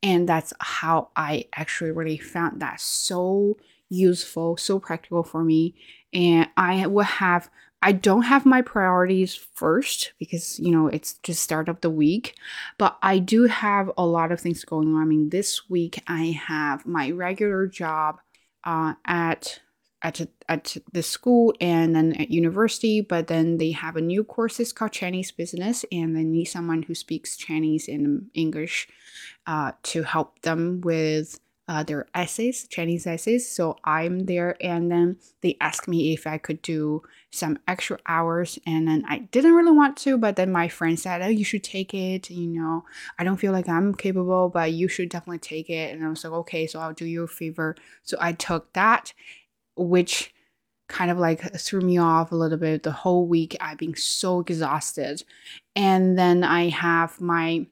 And 0.02 0.30
that's 0.30 0.54
how 0.60 1.10
I 1.16 1.46
actually 1.56 1.92
really 1.92 2.18
found 2.18 2.62
that 2.62 2.80
so 2.80 3.58
useful, 3.90 4.58
so 4.58 4.80
practical 4.80 5.24
for 5.24 5.44
me. 5.44 5.76
And 6.14 6.48
I 6.58 6.88
will 6.88 7.04
have 7.04 7.50
I 7.82 7.92
don't 7.92 8.24
have 8.24 8.46
my 8.46 8.64
priorities 8.64 9.36
first 9.36 10.14
because 10.18 10.60
you 10.60 10.72
know 10.72 10.88
it's 10.88 11.14
just 11.24 11.44
start 11.44 11.70
of 11.70 11.82
the 11.82 11.90
week, 11.90 12.36
but 12.78 12.98
I 13.04 13.20
do 13.20 13.44
have 13.44 13.92
a 13.98 14.06
lot 14.06 14.32
of 14.32 14.40
things 14.40 14.66
going 14.66 14.96
on. 14.96 15.02
I 15.02 15.06
mean, 15.06 15.30
this 15.30 15.70
week 15.70 16.02
I 16.08 16.40
have 16.48 16.86
my 16.86 17.12
regular 17.12 17.68
job 17.68 18.20
uh, 18.64 18.94
at 19.06 19.60
at 20.02 20.28
at 20.50 20.78
the 20.92 21.04
school 21.04 21.54
and 21.62 21.96
then 21.96 22.14
at 22.14 22.32
university, 22.32 23.02
but 23.02 23.28
then 23.28 23.58
they 23.58 23.72
have 23.72 23.96
a 23.96 24.02
new 24.02 24.24
courses 24.24 24.74
called 24.74 24.92
Chinese 24.92 25.32
business, 25.32 25.86
and 25.92 26.16
they 26.16 26.24
need 26.24 26.46
someone 26.46 26.84
who 26.84 26.96
speaks 26.96 27.38
Chinese 27.38 27.88
and 27.88 28.28
English 28.34 28.88
uh, 29.46 29.74
to 29.84 30.04
help 30.04 30.42
them 30.42 30.82
with 30.82 31.40
uh, 31.68 31.84
their 31.84 32.08
essays, 32.16 32.68
Chinese 32.70 33.06
essays. 33.06 33.50
So 33.50 33.78
I'm 33.84 34.20
there, 34.26 34.56
and 34.62 34.92
then 34.92 35.18
they 35.42 35.58
asked 35.60 35.88
me 35.88 36.14
if 36.14 36.26
I 36.26 36.38
could 36.38 36.62
do 36.62 37.04
some 37.32 37.60
extra 37.68 38.00
hours, 38.08 38.58
and 38.66 38.88
then 38.88 39.04
I 39.08 39.20
didn't 39.20 39.54
really 39.54 39.72
want 39.74 39.98
to, 39.98 40.18
but 40.18 40.38
then 40.38 40.52
my 40.52 40.70
friend 40.70 41.00
said, 41.00 41.22
"Oh, 41.22 41.28
you 41.28 41.44
should 41.44 41.64
take 41.64 41.94
it. 41.94 42.30
You 42.30 42.48
know, 42.48 42.86
I 43.20 43.24
don't 43.24 43.38
feel 43.38 43.52
like 43.52 43.68
I'm 43.70 43.94
capable, 43.94 44.50
but 44.50 44.72
you 44.72 44.88
should 44.88 45.10
definitely 45.10 45.40
take 45.40 45.70
it." 45.70 45.94
And 45.94 46.06
I 46.06 46.10
was 46.10 46.24
like, 46.24 46.34
"Okay, 46.34 46.68
so 46.68 46.80
I'll 46.80 46.94
do 46.94 47.06
you 47.06 47.24
a 47.24 47.28
favor." 47.28 47.76
So 48.04 48.18
I 48.20 48.32
took 48.34 48.72
that, 48.74 49.14
which 49.76 50.34
kind 50.88 51.12
of 51.12 51.18
like 51.18 51.42
threw 51.60 51.82
me 51.82 51.98
off 51.98 52.32
a 52.32 52.36
little 52.36 52.58
bit. 52.58 52.84
The 52.84 52.92
whole 52.92 53.28
week 53.28 53.58
I've 53.60 53.78
been 53.78 53.96
so 53.96 54.40
exhausted, 54.42 55.24
and 55.76 56.18
then 56.18 56.44
I 56.44 56.70
have 56.70 57.20
my 57.22 57.68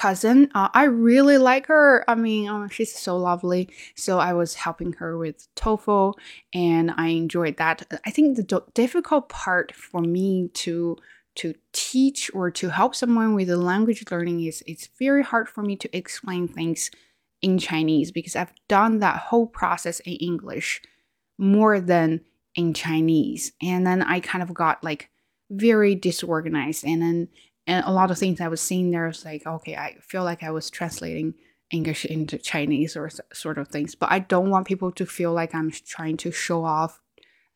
cousin. 0.00 0.50
Uh, 0.54 0.68
I 0.72 0.84
really 0.84 1.36
like 1.36 1.66
her. 1.66 2.04
I 2.08 2.14
mean, 2.14 2.48
oh, 2.48 2.68
she's 2.68 2.94
so 2.94 3.16
lovely. 3.16 3.68
So 3.96 4.18
I 4.18 4.32
was 4.32 4.54
helping 4.54 4.94
her 4.94 5.18
with 5.18 5.46
TOEFL 5.56 6.14
and 6.54 6.90
I 6.96 7.08
enjoyed 7.08 7.58
that. 7.58 7.86
I 8.06 8.10
think 8.10 8.36
the 8.36 8.62
difficult 8.74 9.28
part 9.28 9.74
for 9.74 10.00
me 10.00 10.48
to 10.54 10.96
to 11.36 11.54
teach 11.72 12.30
or 12.34 12.50
to 12.50 12.70
help 12.70 12.94
someone 12.94 13.34
with 13.34 13.46
the 13.46 13.56
language 13.56 14.04
learning 14.10 14.42
is 14.42 14.64
it's 14.66 14.88
very 14.98 15.22
hard 15.22 15.48
for 15.48 15.62
me 15.62 15.76
to 15.76 15.96
explain 15.96 16.48
things 16.48 16.90
in 17.40 17.56
Chinese 17.56 18.10
because 18.10 18.34
I've 18.34 18.52
done 18.68 18.98
that 18.98 19.16
whole 19.16 19.46
process 19.46 20.00
in 20.00 20.14
English 20.14 20.82
more 21.38 21.80
than 21.80 22.20
in 22.56 22.74
Chinese. 22.74 23.52
And 23.62 23.86
then 23.86 24.02
I 24.02 24.20
kind 24.20 24.42
of 24.42 24.52
got 24.52 24.82
like 24.82 25.08
very 25.50 25.94
disorganized 25.94 26.84
and 26.84 27.00
then 27.00 27.28
and 27.70 27.86
a 27.86 27.92
lot 27.92 28.10
of 28.10 28.18
things 28.18 28.40
I 28.40 28.48
was 28.48 28.60
seeing 28.60 28.90
there 28.90 29.06
was 29.06 29.24
like, 29.24 29.46
okay, 29.46 29.76
I 29.76 29.96
feel 30.02 30.24
like 30.24 30.42
I 30.42 30.50
was 30.50 30.70
translating 30.70 31.34
English 31.70 32.04
into 32.04 32.36
Chinese 32.36 32.96
or 32.96 33.08
sort 33.32 33.58
of 33.58 33.68
things. 33.68 33.94
But 33.94 34.10
I 34.10 34.18
don't 34.18 34.50
want 34.50 34.66
people 34.66 34.90
to 34.90 35.06
feel 35.06 35.32
like 35.32 35.54
I'm 35.54 35.70
trying 35.70 36.16
to 36.18 36.32
show 36.32 36.64
off, 36.64 37.00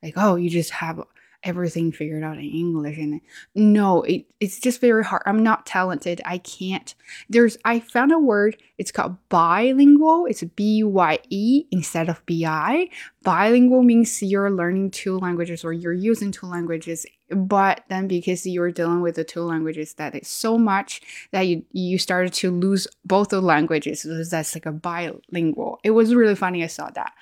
like, 0.01 0.13
oh, 0.15 0.35
you 0.35 0.49
just 0.49 0.71
have 0.71 1.03
everything 1.43 1.91
figured 1.91 2.23
out 2.23 2.37
in 2.37 2.45
English. 2.45 2.97
And 2.97 3.19
no, 3.53 4.03
it, 4.03 4.25
it's 4.39 4.59
just 4.59 4.79
very 4.79 5.03
hard. 5.03 5.21
I'm 5.25 5.43
not 5.43 5.65
talented. 5.65 6.21
I 6.23 6.37
can't. 6.37 6.95
There's, 7.29 7.57
I 7.65 7.81
found 7.81 8.13
a 8.13 8.17
word, 8.17 8.55
it's 8.77 8.91
called 8.91 9.17
byelingual. 9.29 10.29
It's 10.29 10.43
B 10.43 10.81
Y 10.83 11.19
E 11.29 11.65
instead 11.71 12.07
of 12.07 12.25
B 12.25 12.45
I. 12.45 12.89
Byelingual 13.25 13.83
means 13.83 14.21
you're 14.21 14.51
learning 14.51 14.91
two 14.91 15.17
languages 15.17 15.65
or 15.65 15.73
you're 15.73 15.93
using 15.93 16.31
two 16.31 16.45
languages 16.45 17.05
but 17.29 17.83
then 17.89 18.07
because 18.07 18.45
you're 18.45 18.71
dealing 18.71 19.01
with 19.01 19.15
the 19.15 19.23
two 19.23 19.41
languages 19.41 19.95
that 19.95 20.13
is 20.15 20.27
so 20.27 20.57
much 20.57 21.01
that 21.31 21.41
you 21.41 21.65
you 21.71 21.97
started 21.97 22.31
to 22.33 22.51
lose 22.51 22.87
both 23.03 23.29
the 23.29 23.41
languages. 23.41 24.01
So 24.03 24.23
that's 24.23 24.55
like 24.55 24.65
a 24.65 24.71
byelingual. 24.71 25.77
It 25.83 25.91
was 25.91 26.13
really 26.13 26.35
funny 26.35 26.63
i 26.63 26.67
saw 26.67 26.89
that. 26.91 27.13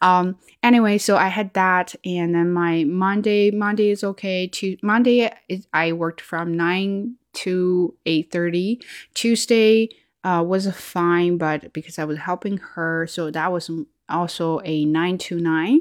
Um 0.00 0.36
anyway 0.62 0.98
so 0.98 1.16
i 1.16 1.28
had 1.28 1.52
that 1.54 1.94
and 2.04 2.34
then 2.34 2.52
my 2.52 2.84
monday 2.84 3.50
monday 3.50 3.90
is 3.90 4.02
okay. 4.02 4.46
To 4.46 4.76
monday 4.82 5.30
is, 5.48 5.66
i 5.72 5.92
worked 5.92 6.20
from 6.20 6.56
9 6.56 7.16
to 7.32 7.94
8.30 8.06 8.82
tuesday 9.14 9.88
uh, 10.24 10.42
was 10.44 10.68
fine 10.74 11.38
but 11.38 11.72
because 11.72 11.96
i 11.98 12.04
was 12.04 12.18
helping 12.18 12.56
her 12.58 13.06
so 13.06 13.30
that 13.30 13.52
was 13.52 13.70
also 14.10 14.60
a 14.64 14.84
9 14.84 15.18
to 15.18 15.40
9 15.40 15.80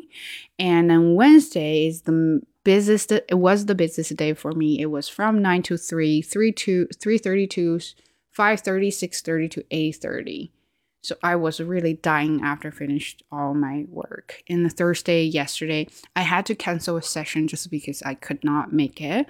and 0.57 0.89
then 0.89 1.15
wednesday 1.15 1.87
is 1.87 2.03
the 2.03 2.41
busiest 2.63 3.11
it 3.11 3.39
was 3.39 3.65
the 3.65 3.75
busiest 3.75 4.15
day 4.15 4.33
for 4.33 4.51
me. 4.51 4.79
It 4.79 4.87
was 4.87 5.09
from 5.09 5.41
9 5.41 5.63
to 5.63 5.77
3, 5.77 6.21
3 6.21 6.51
to 6.51 6.87
3:30 6.87 7.49
to 7.49 7.79
5:30, 8.31 8.91
6:30 8.91 9.49
to 9.49 9.63
8:30. 9.71 10.51
So 11.01 11.15
I 11.23 11.35
was 11.37 11.61
really 11.61 11.93
dying 11.93 12.41
after 12.43 12.71
finished 12.71 13.23
all 13.31 13.53
my 13.53 13.85
work. 13.89 14.43
In 14.47 14.63
the 14.63 14.69
Thursday 14.69 15.23
yesterday, 15.23 15.87
I 16.15 16.23
had 16.23 16.45
to 16.47 16.55
cancel 16.55 16.97
a 16.97 17.01
session 17.01 17.47
just 17.47 17.71
because 17.71 18.03
I 18.03 18.15
could 18.15 18.43
not 18.43 18.73
make 18.73 18.99
it. 19.01 19.25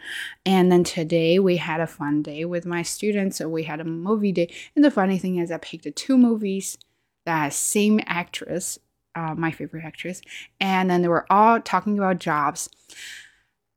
And 0.45 0.71
then 0.71 0.83
today 0.83 1.37
we 1.37 1.57
had 1.57 1.79
a 1.79 1.85
fun 1.85 2.23
day 2.23 2.43
with 2.43 2.65
my 2.65 2.81
students. 2.81 3.37
So 3.37 3.47
we 3.47 3.63
had 3.63 3.79
a 3.79 3.85
movie 3.85 4.31
day. 4.31 4.51
And 4.75 4.83
the 4.83 4.91
funny 4.91 5.19
thing 5.19 5.37
is 5.37 5.51
I 5.51 5.59
picked 5.59 5.95
two 5.95 6.17
movies 6.17 6.77
that 7.25 7.53
same 7.53 7.99
actress 8.07 8.79
uh, 9.19 9.35
my 9.35 9.51
favorite 9.51 9.83
actress, 9.83 10.21
and 10.59 10.89
then 10.89 11.01
they 11.01 11.07
were 11.07 11.25
all 11.29 11.59
talking 11.59 11.97
about 11.97 12.19
jobs. 12.19 12.69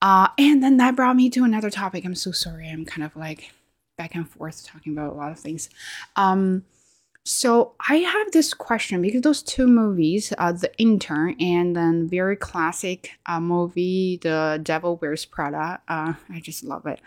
Uh, 0.00 0.28
and 0.38 0.62
then 0.62 0.76
that 0.78 0.96
brought 0.96 1.16
me 1.16 1.30
to 1.30 1.44
another 1.44 1.70
topic. 1.70 2.04
I'm 2.04 2.14
so 2.14 2.32
sorry. 2.32 2.68
I'm 2.68 2.84
kind 2.84 3.04
of 3.04 3.14
like 3.16 3.52
back 3.96 4.14
and 4.14 4.28
forth 4.28 4.66
talking 4.66 4.92
about 4.92 5.12
a 5.12 5.16
lot 5.16 5.30
of 5.30 5.38
things. 5.38 5.68
Um, 6.16 6.64
so 7.24 7.74
I 7.88 7.96
have 7.96 8.32
this 8.32 8.52
question 8.52 9.00
because 9.00 9.22
those 9.22 9.44
two 9.44 9.68
movies, 9.68 10.32
uh, 10.38 10.52
The 10.52 10.76
Intern 10.76 11.36
and 11.38 11.76
then 11.76 12.08
very 12.08 12.34
classic 12.34 13.10
uh, 13.26 13.38
movie, 13.38 14.18
The 14.20 14.60
Devil 14.60 14.98
Wears 15.00 15.24
Prada. 15.24 15.80
Uh, 15.86 16.14
I 16.28 16.40
just 16.40 16.64
love 16.64 16.84
it. 16.86 17.00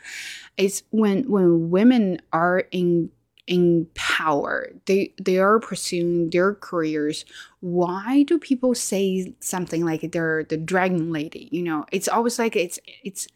It's 0.55 0.83
when 0.91 1.29
when 1.29 1.69
women 1.69 2.21
are 2.31 2.59
in 2.71 3.11
in 3.47 3.87
power 3.93 4.71
they 4.85 5.13
they 5.21 5.37
are 5.37 5.59
pursuing 5.59 6.29
their 6.31 6.55
careers. 6.55 7.25
Why 7.59 8.23
do 8.23 8.39
people 8.39 8.73
say 8.73 9.35
something 9.39 9.85
like 9.85 10.11
they're 10.11 10.43
the 10.43 10.57
dragon 10.57 11.11
lady? 11.11 11.49
You 11.51 11.63
know 11.63 11.85
it's 11.91 12.07
always 12.07 12.39
like 12.39 12.55
it's 12.55 12.79
it's 13.03 13.27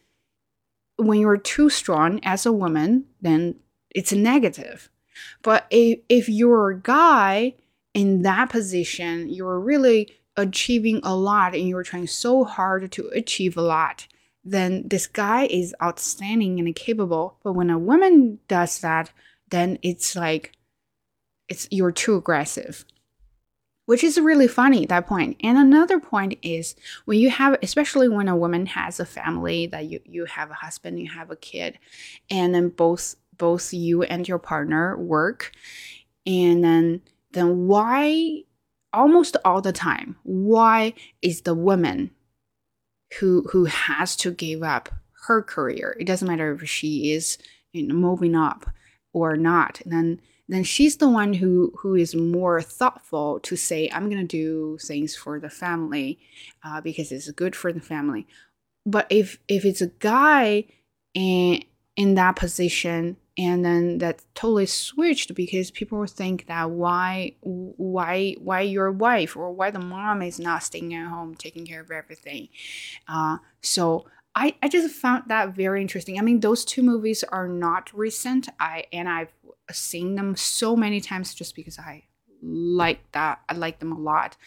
when 0.97 1.19
you're 1.19 1.37
too 1.37 1.69
strong 1.69 2.19
as 2.23 2.45
a 2.45 2.51
woman 2.51 3.05
then 3.21 3.55
it's 3.91 4.11
a 4.11 4.17
negative. 4.17 4.89
But 5.41 5.67
if, 5.69 5.99
if 6.07 6.29
you're 6.29 6.71
a 6.71 6.79
guy 6.79 7.55
in 7.93 8.23
that 8.23 8.49
position 8.49 9.29
you're 9.29 9.59
really 9.59 10.11
achieving 10.37 11.01
a 11.03 11.15
lot 11.15 11.53
and 11.53 11.67
you're 11.67 11.83
trying 11.83 12.07
so 12.07 12.43
hard 12.45 12.91
to 12.91 13.07
achieve 13.09 13.57
a 13.57 13.61
lot 13.61 14.07
then 14.43 14.87
this 14.87 15.05
guy 15.05 15.45
is 15.45 15.75
outstanding 15.83 16.59
and 16.59 16.75
capable. 16.75 17.37
But 17.43 17.53
when 17.53 17.69
a 17.69 17.77
woman 17.77 18.39
does 18.47 18.79
that 18.79 19.11
then 19.49 19.77
it's 19.81 20.15
like 20.15 20.53
it's 21.47 21.67
you're 21.71 21.91
too 21.91 22.15
aggressive 22.15 22.85
which 23.89 24.03
is 24.03 24.19
really 24.19 24.47
funny 24.47 24.85
that 24.85 25.07
point. 25.07 25.35
And 25.43 25.57
another 25.57 25.99
point 25.99 26.37
is 26.43 26.75
when 27.05 27.17
you 27.17 27.31
have 27.31 27.57
especially 27.63 28.07
when 28.07 28.27
a 28.27 28.37
woman 28.37 28.67
has 28.67 28.99
a 28.99 29.05
family 29.05 29.65
that 29.65 29.85
you 29.85 29.99
you 30.05 30.25
have 30.25 30.51
a 30.51 30.53
husband 30.53 30.99
you 30.99 31.09
have 31.09 31.31
a 31.31 31.35
kid 31.35 31.79
and 32.29 32.53
then 32.53 32.69
both 32.69 33.15
both 33.35 33.73
you 33.73 34.03
and 34.03 34.27
your 34.27 34.37
partner 34.37 34.95
work 34.95 35.53
and 36.23 36.63
then 36.63 37.01
then 37.31 37.65
why 37.65 38.43
almost 38.93 39.37
all 39.43 39.59
the 39.59 39.73
time 39.73 40.17
why 40.21 40.93
is 41.23 41.41
the 41.41 41.55
woman 41.55 42.11
who 43.19 43.47
who 43.51 43.65
has 43.65 44.15
to 44.17 44.29
give 44.29 44.61
up 44.61 44.89
her 45.25 45.41
career 45.41 45.97
it 45.99 46.05
doesn't 46.05 46.27
matter 46.27 46.51
if 46.51 46.69
she 46.69 47.11
is 47.11 47.39
you 47.73 47.87
know, 47.87 47.95
moving 47.95 48.35
up 48.35 48.69
or 49.21 49.37
not. 49.37 49.81
And 49.81 49.91
then 49.93 50.21
then 50.47 50.63
she's 50.63 50.97
the 50.97 51.09
one 51.09 51.33
who 51.33 51.71
who 51.77 51.95
is 51.95 52.15
more 52.15 52.59
thoughtful 52.59 53.39
to 53.41 53.55
say 53.55 53.87
i'm 53.93 54.09
going 54.09 54.27
to 54.27 54.37
do 54.37 54.79
things 54.81 55.15
for 55.15 55.39
the 55.39 55.49
family 55.49 56.17
uh, 56.63 56.81
because 56.81 57.11
it's 57.11 57.29
good 57.31 57.55
for 57.55 57.71
the 57.71 57.81
family. 57.81 58.27
But 58.85 59.07
if 59.09 59.39
if 59.47 59.65
it's 59.65 59.81
a 59.81 59.87
guy 59.87 60.65
in 61.13 61.63
in 61.95 62.15
that 62.15 62.35
position 62.35 63.17
and 63.37 63.63
then 63.63 63.99
that 63.99 64.21
totally 64.35 64.65
switched 64.65 65.33
because 65.33 65.71
people 65.71 66.05
think 66.05 66.47
that 66.47 66.69
why 66.71 67.35
why 67.41 68.35
why 68.39 68.61
your 68.61 68.91
wife 68.91 69.35
or 69.37 69.51
why 69.51 69.71
the 69.71 69.79
mom 69.79 70.21
is 70.21 70.39
not 70.39 70.63
staying 70.63 70.93
at 70.93 71.07
home 71.07 71.35
taking 71.35 71.65
care 71.65 71.81
of 71.81 71.91
everything. 71.91 72.49
Uh, 73.07 73.37
so 73.61 74.05
I, 74.39 74.55
I 74.63 74.69
just 74.69 74.95
found 74.95 75.25
that 75.27 75.53
very 75.53 75.81
interesting. 75.81 76.17
I 76.17 76.21
mean, 76.21 76.39
those 76.39 76.63
two 76.63 76.81
movies 76.81 77.25
are 77.25 77.47
not 77.49 77.93
recent. 77.93 78.47
I 78.57 78.85
and 78.93 79.09
I've 79.09 79.33
seen 79.69 80.15
them 80.15 80.37
so 80.37 80.77
many 80.77 81.01
times 81.01 81.33
just 81.33 81.55
because 81.55 81.77
I 81.77 82.05
like 82.41 83.11
that. 83.11 83.41
I 83.49 83.55
like 83.55 83.79
them 83.79 83.91
a 83.91 83.99
lot. 83.99 84.37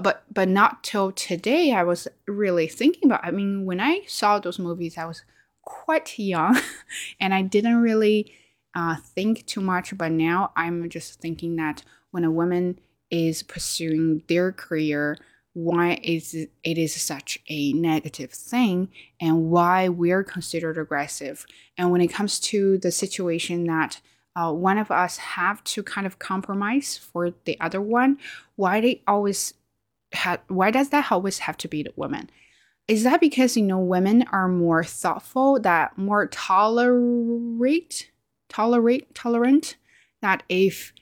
But 0.00 0.24
but 0.30 0.50
not 0.50 0.84
till 0.84 1.12
today 1.12 1.72
I 1.72 1.82
was 1.82 2.06
really 2.26 2.68
thinking 2.68 3.08
about. 3.08 3.24
I 3.24 3.30
mean, 3.30 3.64
when 3.64 3.80
I 3.80 4.02
saw 4.06 4.38
those 4.38 4.58
movies, 4.58 4.98
I 4.98 5.06
was 5.06 5.22
quite 5.62 6.18
young 6.18 6.60
and 7.20 7.32
I 7.32 7.40
didn't 7.40 7.80
really 7.80 8.30
uh, 8.74 8.96
think 8.96 9.46
too 9.46 9.62
much, 9.62 9.96
but 9.96 10.12
now 10.12 10.52
I'm 10.56 10.90
just 10.90 11.22
thinking 11.22 11.56
that 11.56 11.84
when 12.10 12.24
a 12.24 12.30
woman 12.30 12.80
is 13.10 13.42
pursuing 13.42 14.22
their 14.28 14.52
career, 14.52 15.16
why 15.54 15.98
is 16.02 16.34
it 16.34 16.78
is 16.78 16.94
such 17.00 17.38
a 17.48 17.72
negative 17.72 18.30
thing 18.30 18.88
and 19.20 19.50
why 19.50 19.88
we're 19.88 20.22
considered 20.22 20.78
aggressive. 20.78 21.46
And 21.76 21.90
when 21.90 22.00
it 22.00 22.08
comes 22.08 22.38
to 22.40 22.78
the 22.78 22.90
situation 22.92 23.64
that 23.64 24.00
uh, 24.36 24.52
one 24.52 24.78
of 24.78 24.90
us 24.90 25.16
have 25.16 25.64
to 25.64 25.82
kind 25.82 26.06
of 26.06 26.18
compromise 26.18 26.96
for 26.96 27.32
the 27.44 27.58
other 27.60 27.80
one, 27.80 28.18
why 28.54 28.80
they 28.80 29.02
always 29.08 29.54
have 30.12 30.40
why 30.48 30.70
does 30.70 30.90
that 30.90 31.10
always 31.10 31.40
have 31.40 31.56
to 31.58 31.68
be 31.68 31.82
the 31.82 31.92
woman? 31.96 32.30
Is 32.86 33.02
that 33.04 33.20
because 33.20 33.56
you 33.56 33.64
know 33.64 33.80
women 33.80 34.24
are 34.30 34.48
more 34.48 34.84
thoughtful, 34.84 35.58
that 35.60 35.98
more 35.98 36.26
tolerate, 36.26 38.10
tolerate, 38.48 39.14
tolerant, 39.14 39.76
that 40.22 40.42
if 40.48 40.92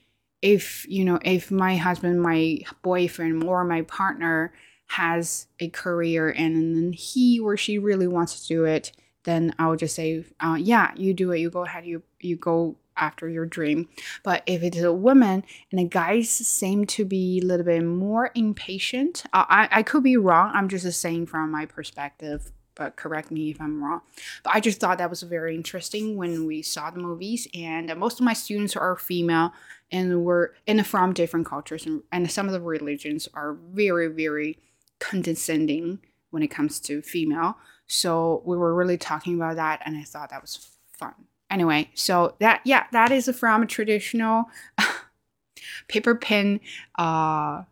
if 0.46 0.86
you 0.88 1.04
know 1.04 1.18
if 1.24 1.50
my 1.50 1.76
husband 1.76 2.22
my 2.22 2.60
boyfriend 2.82 3.42
or 3.42 3.64
my 3.64 3.82
partner 3.82 4.52
has 4.86 5.48
a 5.58 5.68
career 5.68 6.30
and 6.30 6.76
then 6.76 6.92
he 6.92 7.40
or 7.40 7.56
she 7.56 7.78
really 7.78 8.06
wants 8.06 8.40
to 8.40 8.54
do 8.54 8.64
it 8.64 8.92
then 9.24 9.52
i 9.58 9.66
would 9.66 9.80
just 9.80 9.96
say 9.96 10.24
uh, 10.40 10.56
yeah 10.58 10.92
you 10.96 11.12
do 11.12 11.32
it. 11.32 11.40
You 11.40 11.50
go 11.50 11.64
ahead. 11.64 11.84
You 11.84 12.02
you 12.20 12.36
go 12.36 12.76
after 12.96 13.28
your 13.28 13.44
dream. 13.44 13.88
But 14.22 14.42
if 14.46 14.62
it's 14.62 14.78
a 14.80 14.92
woman 14.92 15.44
and 15.70 15.78
the 15.78 15.84
guys 15.84 16.30
seem 16.30 16.86
to 16.86 17.04
be 17.04 17.40
a 17.42 17.46
little 17.46 17.66
bit 17.66 17.84
more 17.84 18.30
impatient 18.34 19.24
uh, 19.34 19.44
I, 19.48 19.68
I 19.70 19.82
could 19.82 20.02
be 20.02 20.16
wrong. 20.16 20.50
I'm 20.54 20.68
just 20.68 20.90
saying 21.00 21.26
from 21.26 21.50
my 21.50 21.66
perspective 21.66 22.52
but 22.76 22.94
correct 22.94 23.30
me 23.30 23.50
if 23.50 23.60
I'm 23.60 23.82
wrong. 23.82 24.02
But 24.44 24.54
I 24.54 24.60
just 24.60 24.80
thought 24.80 24.98
that 24.98 25.10
was 25.10 25.22
very 25.22 25.54
interesting 25.54 26.16
when 26.16 26.46
we 26.46 26.60
saw 26.60 26.90
the 26.90 27.00
movies, 27.00 27.48
and 27.54 27.94
most 27.96 28.20
of 28.20 28.24
my 28.26 28.34
students 28.34 28.76
are 28.76 28.94
female 28.96 29.52
and 29.90 30.24
were 30.24 30.54
and 30.66 30.86
from 30.86 31.12
different 31.12 31.46
cultures, 31.46 31.86
and, 31.86 32.02
and 32.12 32.30
some 32.30 32.46
of 32.46 32.52
the 32.52 32.60
religions 32.60 33.28
are 33.34 33.56
very, 33.72 34.08
very 34.08 34.58
condescending 34.98 36.00
when 36.30 36.42
it 36.42 36.48
comes 36.48 36.80
to 36.80 37.02
female. 37.02 37.56
So 37.86 38.42
we 38.44 38.56
were 38.56 38.74
really 38.74 38.98
talking 38.98 39.36
about 39.36 39.56
that, 39.56 39.80
and 39.84 39.96
I 39.96 40.02
thought 40.02 40.30
that 40.30 40.42
was 40.42 40.68
fun. 40.92 41.14
Anyway, 41.50 41.90
so 41.94 42.34
that 42.40 42.60
yeah, 42.64 42.86
that 42.92 43.12
is 43.12 43.28
from 43.38 43.62
a 43.62 43.66
traditional 43.66 44.46
paper 45.88 46.14
pen 46.14 46.60
uh 46.98 47.62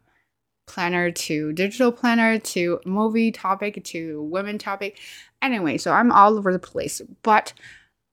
planner 0.66 1.10
to 1.10 1.52
digital 1.52 1.92
planner 1.92 2.38
to 2.38 2.80
movie 2.86 3.30
topic 3.30 3.82
to 3.84 4.22
women 4.22 4.58
topic. 4.58 4.98
Anyway, 5.42 5.76
so 5.76 5.92
I'm 5.92 6.10
all 6.10 6.38
over 6.38 6.52
the 6.52 6.58
place. 6.58 7.02
But 7.22 7.52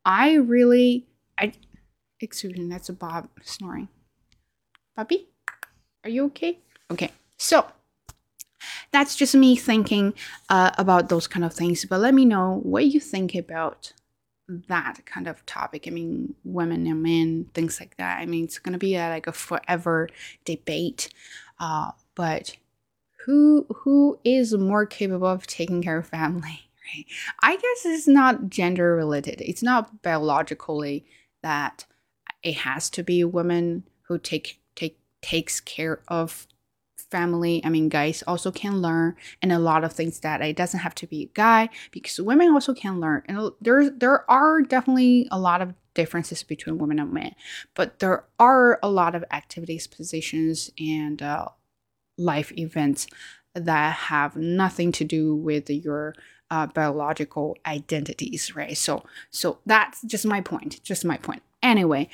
I 0.05 0.33
really 0.33 1.05
I 1.37 1.53
excuse 2.21 2.57
me, 2.57 2.67
that's 2.67 2.89
a 2.89 2.93
Bob 2.93 3.29
snoring. 3.43 3.89
Bobby? 4.95 5.27
Are 6.03 6.09
you 6.09 6.25
okay? 6.25 6.59
Okay. 6.89 7.11
So 7.37 7.65
that's 8.91 9.15
just 9.15 9.35
me 9.35 9.55
thinking 9.55 10.13
uh, 10.49 10.71
about 10.77 11.09
those 11.09 11.27
kind 11.27 11.45
of 11.45 11.53
things. 11.53 11.85
But 11.85 11.99
let 11.99 12.13
me 12.13 12.25
know 12.25 12.59
what 12.63 12.85
you 12.85 12.99
think 12.99 13.35
about 13.35 13.93
that 14.67 15.05
kind 15.05 15.27
of 15.27 15.45
topic. 15.45 15.85
I 15.87 15.91
mean, 15.91 16.35
women 16.43 16.85
and 16.87 17.01
men, 17.01 17.45
things 17.53 17.79
like 17.79 17.97
that. 17.97 18.19
I 18.19 18.25
mean, 18.25 18.43
it's 18.43 18.59
to 18.59 18.77
be 18.77 18.95
a, 18.95 19.09
like 19.09 19.27
a 19.27 19.31
forever 19.31 20.09
debate. 20.45 21.09
Uh, 21.59 21.91
but 22.15 22.57
who 23.25 23.65
who 23.69 24.19
is 24.23 24.53
more 24.53 24.85
capable 24.85 25.27
of 25.27 25.47
taking 25.47 25.81
care 25.81 25.97
of 25.97 26.07
family 26.07 26.41
right 26.95 27.05
i 27.41 27.55
guess 27.55 27.85
it's 27.85 28.07
not 28.07 28.49
gender 28.49 28.95
related 28.95 29.41
it's 29.41 29.63
not 29.63 30.01
biologically 30.01 31.05
that 31.43 31.85
it 32.43 32.55
has 32.55 32.89
to 32.89 33.03
be 33.03 33.21
a 33.21 33.27
woman 33.27 33.83
who 34.03 34.17
take 34.17 34.59
take 34.75 34.99
takes 35.21 35.59
care 35.59 36.01
of 36.07 36.47
family 36.97 37.61
i 37.65 37.69
mean 37.69 37.89
guys 37.89 38.23
also 38.25 38.51
can 38.51 38.81
learn 38.81 39.15
and 39.41 39.51
a 39.51 39.59
lot 39.59 39.83
of 39.83 39.91
things 39.91 40.21
that 40.21 40.41
it 40.41 40.55
doesn't 40.55 40.79
have 40.79 40.95
to 40.95 41.05
be 41.05 41.23
a 41.23 41.31
guy 41.33 41.67
because 41.91 42.19
women 42.21 42.49
also 42.49 42.73
can 42.73 42.99
learn 42.99 43.21
and 43.27 43.51
there 43.59 43.89
there 43.89 44.29
are 44.31 44.61
definitely 44.61 45.27
a 45.29 45.39
lot 45.39 45.61
of 45.61 45.73
differences 45.93 46.41
between 46.41 46.77
women 46.77 46.99
and 46.99 47.11
men 47.11 47.35
but 47.75 47.99
there 47.99 48.23
are 48.39 48.79
a 48.81 48.89
lot 48.89 49.13
of 49.13 49.25
activities 49.31 49.87
positions 49.87 50.71
and 50.79 51.21
uh, 51.21 51.45
life 52.17 52.53
events 52.57 53.07
that 53.53 53.93
have 53.93 54.35
nothing 54.37 54.91
to 54.93 55.03
do 55.03 55.35
with 55.35 55.69
your 55.69 56.15
uh, 56.49 56.67
biological 56.67 57.57
identities, 57.65 58.55
right? 58.55 58.77
So, 58.77 59.03
so 59.29 59.59
that's 59.65 60.01
just 60.01 60.25
my 60.25 60.41
point. 60.41 60.83
Just 60.83 61.05
my 61.05 61.17
point. 61.17 61.41
Anyway, 61.63 62.09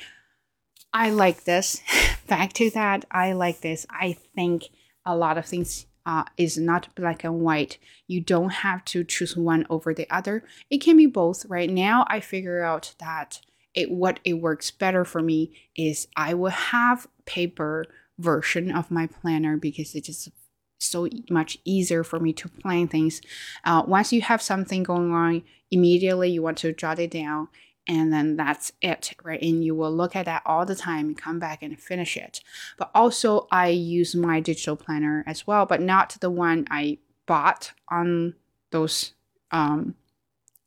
I 0.92 1.10
like 1.10 1.44
this. 1.44 1.82
Back 2.26 2.52
to 2.54 2.70
that, 2.70 3.04
I 3.10 3.32
like 3.32 3.60
this. 3.60 3.86
I 3.90 4.16
think 4.34 4.68
a 5.04 5.16
lot 5.16 5.38
of 5.38 5.46
things 5.46 5.86
uh, 6.06 6.24
is 6.36 6.56
not 6.56 6.94
black 6.94 7.24
and 7.24 7.40
white. 7.40 7.78
You 8.06 8.20
don't 8.20 8.50
have 8.50 8.84
to 8.86 9.04
choose 9.04 9.36
one 9.36 9.66
over 9.68 9.92
the 9.92 10.08
other. 10.10 10.44
It 10.70 10.78
can 10.78 10.96
be 10.96 11.06
both. 11.06 11.44
Right 11.46 11.70
now, 11.70 12.06
I 12.08 12.20
figure 12.20 12.62
out 12.62 12.94
that 12.98 13.40
it 13.74 13.90
what 13.90 14.20
it 14.24 14.34
works 14.34 14.70
better 14.70 15.04
for 15.04 15.22
me 15.22 15.54
is 15.76 16.08
I 16.16 16.34
will 16.34 16.50
have 16.50 17.06
paper 17.26 17.84
version 18.18 18.70
of 18.70 18.90
my 18.90 19.06
planner 19.06 19.56
because 19.56 19.94
it 19.94 20.08
is 20.08 20.30
so 20.78 21.08
much 21.28 21.58
easier 21.64 22.02
for 22.02 22.18
me 22.18 22.32
to 22.32 22.48
plan 22.48 22.88
things. 22.88 23.20
Uh, 23.64 23.82
once 23.86 24.12
you 24.12 24.22
have 24.22 24.40
something 24.40 24.82
going 24.82 25.12
on, 25.12 25.42
immediately 25.70 26.30
you 26.30 26.42
want 26.42 26.58
to 26.58 26.72
jot 26.72 26.98
it 26.98 27.10
down 27.10 27.48
and 27.88 28.12
then 28.12 28.36
that's 28.36 28.72
it, 28.82 29.14
right? 29.22 29.40
And 29.40 29.64
you 29.64 29.74
will 29.74 29.90
look 29.90 30.14
at 30.14 30.26
that 30.26 30.42
all 30.44 30.66
the 30.66 30.76
time 30.76 31.06
and 31.06 31.18
come 31.18 31.38
back 31.38 31.62
and 31.62 31.80
finish 31.80 32.16
it. 32.16 32.40
But 32.76 32.90
also, 32.94 33.48
I 33.50 33.68
use 33.68 34.14
my 34.14 34.40
digital 34.40 34.76
planner 34.76 35.24
as 35.26 35.46
well, 35.46 35.64
but 35.64 35.80
not 35.80 36.16
the 36.20 36.30
one 36.30 36.66
I 36.70 36.98
bought 37.26 37.72
on 37.90 38.34
those 38.70 39.14
um, 39.50 39.94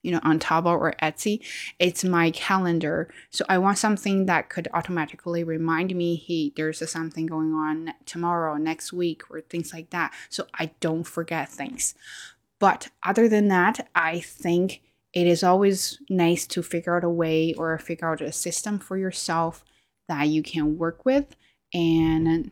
you 0.02 0.12
know, 0.12 0.20
on 0.24 0.40
Taobao 0.40 0.80
or 0.80 0.96
Etsy, 1.02 1.46
it's 1.78 2.04
my 2.04 2.32
calendar. 2.32 3.08
So 3.30 3.46
I 3.48 3.58
want 3.60 3.78
something 3.78 4.26
that 4.26 4.50
could 4.50 4.68
automatically 4.74 5.44
remind 5.44 5.96
me, 5.96 6.16
hey, 6.16 6.52
there's 6.56 6.90
something 6.90 7.28
going 7.28 7.54
on 7.54 7.94
tomorrow, 8.06 8.58
next 8.58 8.92
week, 8.92 9.24
or 9.30 9.42
things 9.42 9.74
like 9.74 9.92
that. 9.92 10.12
So 10.30 10.48
I 10.56 10.72
don't 10.80 11.04
forget 11.04 11.50
things. 11.50 11.94
But 12.58 12.90
other 13.04 13.28
than 13.28 13.48
that, 13.50 13.90
I 13.94 14.20
think 14.20 14.82
it 15.14 15.28
is 15.28 15.44
always 15.44 16.00
nice 16.10 16.48
to 16.48 16.64
figure 16.64 16.96
out 16.96 17.04
a 17.04 17.10
way 17.10 17.54
or 17.56 17.78
figure 17.78 18.10
out 18.12 18.22
a 18.22 18.32
system 18.32 18.80
for 18.80 18.98
yourself 18.98 19.64
that 20.08 20.28
you 20.28 20.44
can 20.44 20.78
work 20.78 21.06
with 21.06 21.36
and 21.74 22.52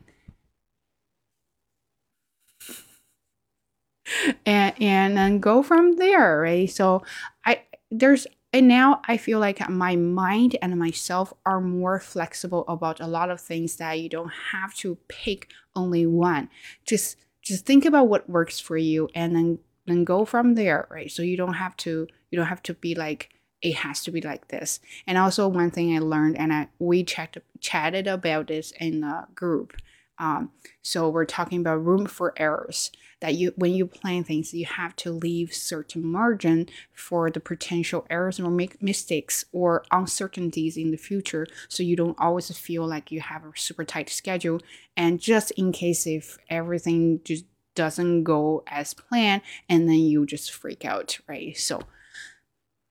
and 4.45 4.73
and 4.81 5.17
then 5.17 5.39
go 5.39 5.63
from 5.63 5.95
there 5.95 6.41
right? 6.41 6.69
So 6.69 7.03
i 7.45 7.61
there's 7.91 8.27
and 8.53 8.67
now 8.67 9.01
i 9.07 9.17
feel 9.17 9.39
like 9.39 9.67
my 9.69 9.95
mind 9.95 10.55
and 10.61 10.77
myself 10.77 11.33
are 11.45 11.61
more 11.61 11.99
flexible 11.99 12.65
about 12.67 12.99
a 12.99 13.07
lot 13.07 13.29
of 13.29 13.39
things 13.41 13.75
that 13.77 13.99
you 13.99 14.09
don't 14.09 14.31
have 14.51 14.73
to 14.75 14.97
pick 15.07 15.49
only 15.75 16.05
one. 16.05 16.49
Just 16.85 17.17
just 17.41 17.65
think 17.65 17.85
about 17.85 18.07
what 18.07 18.29
works 18.29 18.59
for 18.59 18.77
you 18.77 19.09
and 19.15 19.35
then 19.35 19.59
then 19.89 20.03
go 20.03 20.25
from 20.25 20.55
there 20.55 20.87
right 20.89 21.11
so 21.11 21.21
you 21.21 21.37
don't 21.37 21.53
have 21.53 21.75
to 21.77 22.07
you 22.31 22.37
don't 22.37 22.47
have 22.47 22.63
to 22.63 22.73
be 22.73 22.95
like 22.95 23.29
it 23.61 23.75
has 23.75 24.01
to 24.01 24.11
be 24.11 24.21
like 24.21 24.47
this 24.47 24.79
and 25.05 25.17
also 25.17 25.47
one 25.47 25.71
thing 25.71 25.95
i 25.95 25.99
learned 25.99 26.37
and 26.37 26.53
I, 26.53 26.67
we 26.79 27.03
chatted 27.03 27.43
chatted 27.59 28.07
about 28.07 28.47
this 28.47 28.71
in 28.79 29.01
the 29.01 29.25
group 29.35 29.73
um, 30.19 30.51
so 30.81 31.09
we're 31.09 31.25
talking 31.25 31.61
about 31.61 31.83
room 31.83 32.05
for 32.05 32.33
errors. 32.37 32.91
That 33.21 33.35
you, 33.35 33.51
when 33.57 33.73
you 33.73 33.85
plan 33.85 34.23
things, 34.23 34.53
you 34.53 34.65
have 34.65 34.95
to 34.97 35.11
leave 35.11 35.53
certain 35.53 36.05
margin 36.05 36.69
for 36.93 37.29
the 37.29 37.41
potential 37.41 38.07
errors 38.09 38.39
or 38.39 38.49
make 38.49 38.81
mistakes 38.81 39.43
or 39.51 39.83
uncertainties 39.91 40.77
in 40.77 40.91
the 40.91 40.97
future, 40.97 41.45
so 41.67 41.83
you 41.83 41.97
don't 41.97 42.17
always 42.17 42.49
feel 42.57 42.87
like 42.87 43.11
you 43.11 43.19
have 43.19 43.43
a 43.43 43.51
super 43.55 43.83
tight 43.83 44.09
schedule. 44.09 44.61
And 44.95 45.19
just 45.19 45.51
in 45.51 45.73
case 45.73 46.07
if 46.07 46.37
everything 46.49 47.19
just 47.25 47.43
doesn't 47.75 48.23
go 48.23 48.63
as 48.67 48.93
planned, 48.93 49.41
and 49.67 49.87
then 49.87 49.99
you 49.99 50.25
just 50.25 50.51
freak 50.51 50.85
out, 50.85 51.19
right? 51.27 51.55
So, 51.57 51.81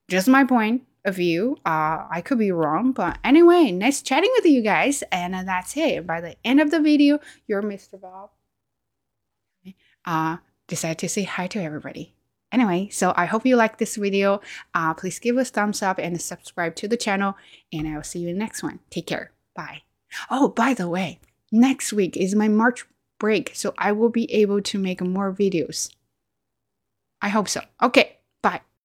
just 0.09 0.27
my 0.27 0.43
point 0.43 0.83
of 1.05 1.15
view. 1.15 1.57
Uh, 1.65 2.05
I 2.09 2.21
could 2.23 2.39
be 2.39 2.51
wrong, 2.51 2.91
but 2.91 3.17
anyway, 3.23 3.71
nice 3.71 4.01
chatting 4.01 4.31
with 4.35 4.45
you 4.45 4.61
guys. 4.61 5.03
And 5.11 5.33
that's 5.33 5.75
it. 5.77 6.05
By 6.07 6.21
the 6.21 6.35
end 6.43 6.59
of 6.59 6.71
the 6.71 6.79
video, 6.79 7.19
your 7.47 7.61
Mr. 7.61 7.99
Bob 7.99 8.31
uh, 10.05 10.37
decided 10.67 10.99
to 10.99 11.09
say 11.09 11.23
hi 11.23 11.47
to 11.47 11.61
everybody. 11.61 12.15
Anyway, 12.51 12.89
so 12.89 13.13
I 13.15 13.25
hope 13.25 13.45
you 13.45 13.55
like 13.55 13.77
this 13.77 13.95
video. 13.95 14.41
Uh, 14.73 14.93
please 14.93 15.19
give 15.19 15.37
us 15.37 15.51
thumbs 15.51 15.83
up 15.83 15.99
and 15.99 16.19
subscribe 16.19 16.75
to 16.77 16.87
the 16.87 16.97
channel. 16.97 17.35
And 17.71 17.87
I 17.87 17.95
will 17.95 18.03
see 18.03 18.19
you 18.19 18.29
in 18.29 18.35
the 18.35 18.39
next 18.39 18.63
one. 18.63 18.79
Take 18.89 19.07
care. 19.07 19.31
Bye. 19.55 19.83
Oh, 20.31 20.47
by 20.47 20.73
the 20.73 20.89
way, 20.89 21.19
next 21.51 21.93
week 21.93 22.17
is 22.17 22.33
my 22.33 22.47
March 22.47 22.87
break, 23.19 23.51
so 23.53 23.73
I 23.77 23.91
will 23.91 24.09
be 24.09 24.31
able 24.33 24.61
to 24.61 24.79
make 24.79 25.01
more 25.01 25.31
videos. 25.31 25.91
I 27.21 27.29
hope 27.29 27.47
so. 27.49 27.61
Okay, 27.81 28.17
bye. 28.41 28.61